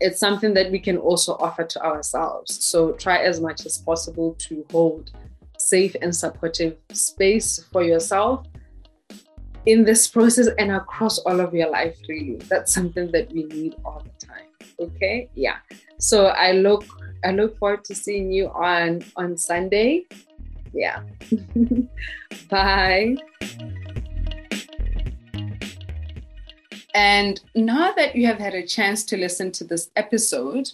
it's 0.02 0.20
something 0.20 0.54
that 0.54 0.70
we 0.70 0.78
can 0.78 0.96
also 0.98 1.34
offer 1.34 1.64
to 1.64 1.82
ourselves. 1.84 2.64
So 2.64 2.92
try 2.92 3.18
as 3.18 3.40
much 3.40 3.64
as 3.66 3.78
possible 3.78 4.34
to 4.46 4.66
hold 4.70 5.10
safe 5.58 5.94
and 6.02 6.14
supportive 6.14 6.76
space 6.92 7.64
for 7.72 7.82
yourself 7.82 8.46
in 9.66 9.84
this 9.84 10.08
process 10.08 10.48
and 10.58 10.72
across 10.72 11.18
all 11.20 11.40
of 11.40 11.54
your 11.54 11.70
life 11.70 11.96
really 12.08 12.34
that's 12.48 12.74
something 12.74 13.12
that 13.12 13.32
we 13.32 13.44
need 13.44 13.76
all 13.84 14.02
the 14.02 14.26
time 14.26 14.46
okay? 14.80 15.28
Yeah. 15.34 15.58
So 15.98 16.26
i 16.26 16.52
look 16.52 16.84
i 17.24 17.30
look 17.30 17.58
forward 17.58 17.84
to 17.84 17.94
seeing 17.94 18.32
you 18.32 18.48
on 18.48 19.02
on 19.16 19.36
sunday. 19.36 20.04
Yeah. 20.74 21.02
Bye 22.50 23.16
and 26.94 27.40
now 27.54 27.92
that 27.92 28.14
you 28.14 28.26
have 28.26 28.38
had 28.38 28.54
a 28.54 28.66
chance 28.66 29.04
to 29.04 29.16
listen 29.16 29.50
to 29.50 29.64
this 29.64 29.90
episode 29.96 30.70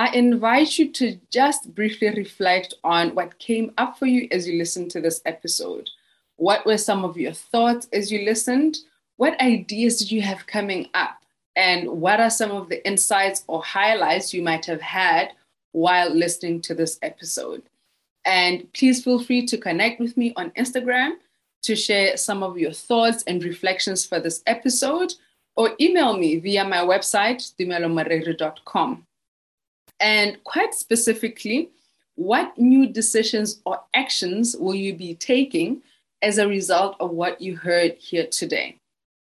I 0.00 0.08
invite 0.14 0.78
you 0.78 0.90
to 0.92 1.20
just 1.30 1.74
briefly 1.74 2.08
reflect 2.08 2.72
on 2.84 3.14
what 3.14 3.38
came 3.38 3.70
up 3.76 3.98
for 3.98 4.06
you 4.06 4.28
as 4.30 4.48
you 4.48 4.56
listened 4.56 4.90
to 4.92 5.00
this 5.02 5.20
episode. 5.26 5.90
What 6.36 6.64
were 6.64 6.78
some 6.78 7.04
of 7.04 7.18
your 7.18 7.34
thoughts 7.34 7.86
as 7.92 8.10
you 8.10 8.24
listened? 8.24 8.78
What 9.18 9.38
ideas 9.42 9.98
did 9.98 10.10
you 10.10 10.22
have 10.22 10.46
coming 10.46 10.88
up? 10.94 11.18
And 11.54 11.86
what 11.86 12.18
are 12.18 12.30
some 12.30 12.50
of 12.50 12.70
the 12.70 12.82
insights 12.86 13.44
or 13.46 13.62
highlights 13.62 14.32
you 14.32 14.42
might 14.42 14.64
have 14.64 14.80
had 14.80 15.32
while 15.72 16.08
listening 16.08 16.62
to 16.62 16.74
this 16.74 16.98
episode? 17.02 17.62
And 18.24 18.72
please 18.72 19.04
feel 19.04 19.22
free 19.22 19.44
to 19.44 19.58
connect 19.58 20.00
with 20.00 20.16
me 20.16 20.32
on 20.36 20.48
Instagram 20.52 21.16
to 21.64 21.76
share 21.76 22.16
some 22.16 22.42
of 22.42 22.56
your 22.56 22.72
thoughts 22.72 23.22
and 23.24 23.44
reflections 23.44 24.06
for 24.06 24.18
this 24.18 24.42
episode, 24.46 25.12
or 25.56 25.72
email 25.80 26.16
me 26.16 26.36
via 26.38 26.64
my 26.64 26.78
website, 26.78 27.54
dumelomarere.com. 27.58 29.06
And 30.00 30.42
quite 30.44 30.74
specifically, 30.74 31.70
what 32.14 32.56
new 32.58 32.86
decisions 32.86 33.60
or 33.64 33.80
actions 33.94 34.56
will 34.58 34.74
you 34.74 34.94
be 34.94 35.14
taking 35.14 35.82
as 36.22 36.38
a 36.38 36.48
result 36.48 36.96
of 37.00 37.10
what 37.10 37.40
you 37.40 37.56
heard 37.56 37.92
here 37.98 38.26
today? 38.26 38.78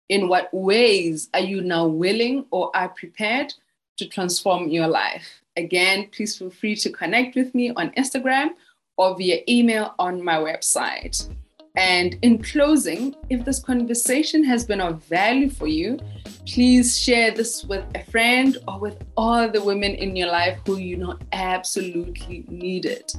In 0.09 0.29
what 0.29 0.53
ways 0.53 1.29
are 1.35 1.41
you 1.41 1.63
now 1.63 1.87
willing 1.87 2.47
or 2.51 2.71
are 2.77 2.89
prepared 2.89 3.53
to 3.97 4.07
transform 4.07 4.69
your 4.69 4.87
life? 4.87 5.43
Again, 5.57 6.09
please 6.13 6.37
feel 6.37 6.51
free 6.51 6.77
to 6.77 6.91
connect 6.91 7.35
with 7.35 7.55
me 7.55 7.71
on 7.71 7.91
Instagram 7.93 8.51
or 8.97 9.17
via 9.17 9.41
email 9.49 9.95
on 9.99 10.23
my 10.23 10.37
website. 10.37 11.29
And 11.77 12.17
in 12.23 12.43
closing, 12.43 13.15
if 13.29 13.45
this 13.45 13.59
conversation 13.59 14.43
has 14.45 14.65
been 14.65 14.81
of 14.81 15.05
value 15.05 15.51
for 15.51 15.67
you, 15.67 15.99
please 16.47 16.99
share 16.99 17.31
this 17.33 17.65
with 17.65 17.85
a 17.95 18.03
friend 18.05 18.57
or 18.67 18.79
with 18.79 19.05
all 19.17 19.51
the 19.51 19.63
women 19.63 19.95
in 19.95 20.17
your 20.17 20.29
life 20.29 20.59
who 20.67 20.79
you 20.79 20.97
know 20.97 21.19
absolutely 21.33 22.45
need 22.49 22.87
it. 22.87 23.15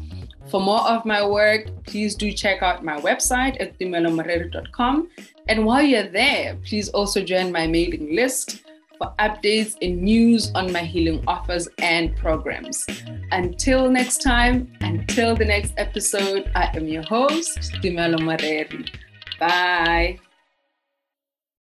For 0.48 0.60
more 0.60 0.82
of 0.82 1.06
my 1.06 1.26
work, 1.26 1.67
please 1.84 2.15
do 2.15 2.32
check 2.32 2.63
out 2.63 2.84
my 2.84 3.00
website 3.02 3.62
at 3.62 3.78
dumelomorere.com. 3.78 5.10
And 5.48 5.65
while 5.65 5.84
you're 5.84 6.08
there, 6.08 6.56
please 6.65 6.89
also 6.89 7.22
join 7.24 7.52
my 7.52 7.67
mailing 7.67 8.15
list 8.15 8.63
for 8.97 9.13
updates 9.19 9.75
and 9.81 10.01
news 10.01 10.51
on 10.55 10.71
my 10.71 10.81
healing 10.81 11.23
offers 11.27 11.67
and 11.79 12.15
programs. 12.15 12.86
Until 13.31 13.89
next 13.89 14.21
time, 14.21 14.71
until 14.81 15.36
the 15.36 15.45
next 15.45 15.73
episode, 15.77 16.51
I 16.55 16.71
am 16.75 16.88
your 16.88 17.03
host, 17.03 17.60
Dumelo 17.81 18.19
Mareri. 18.19 18.89
Bye. 19.39 20.19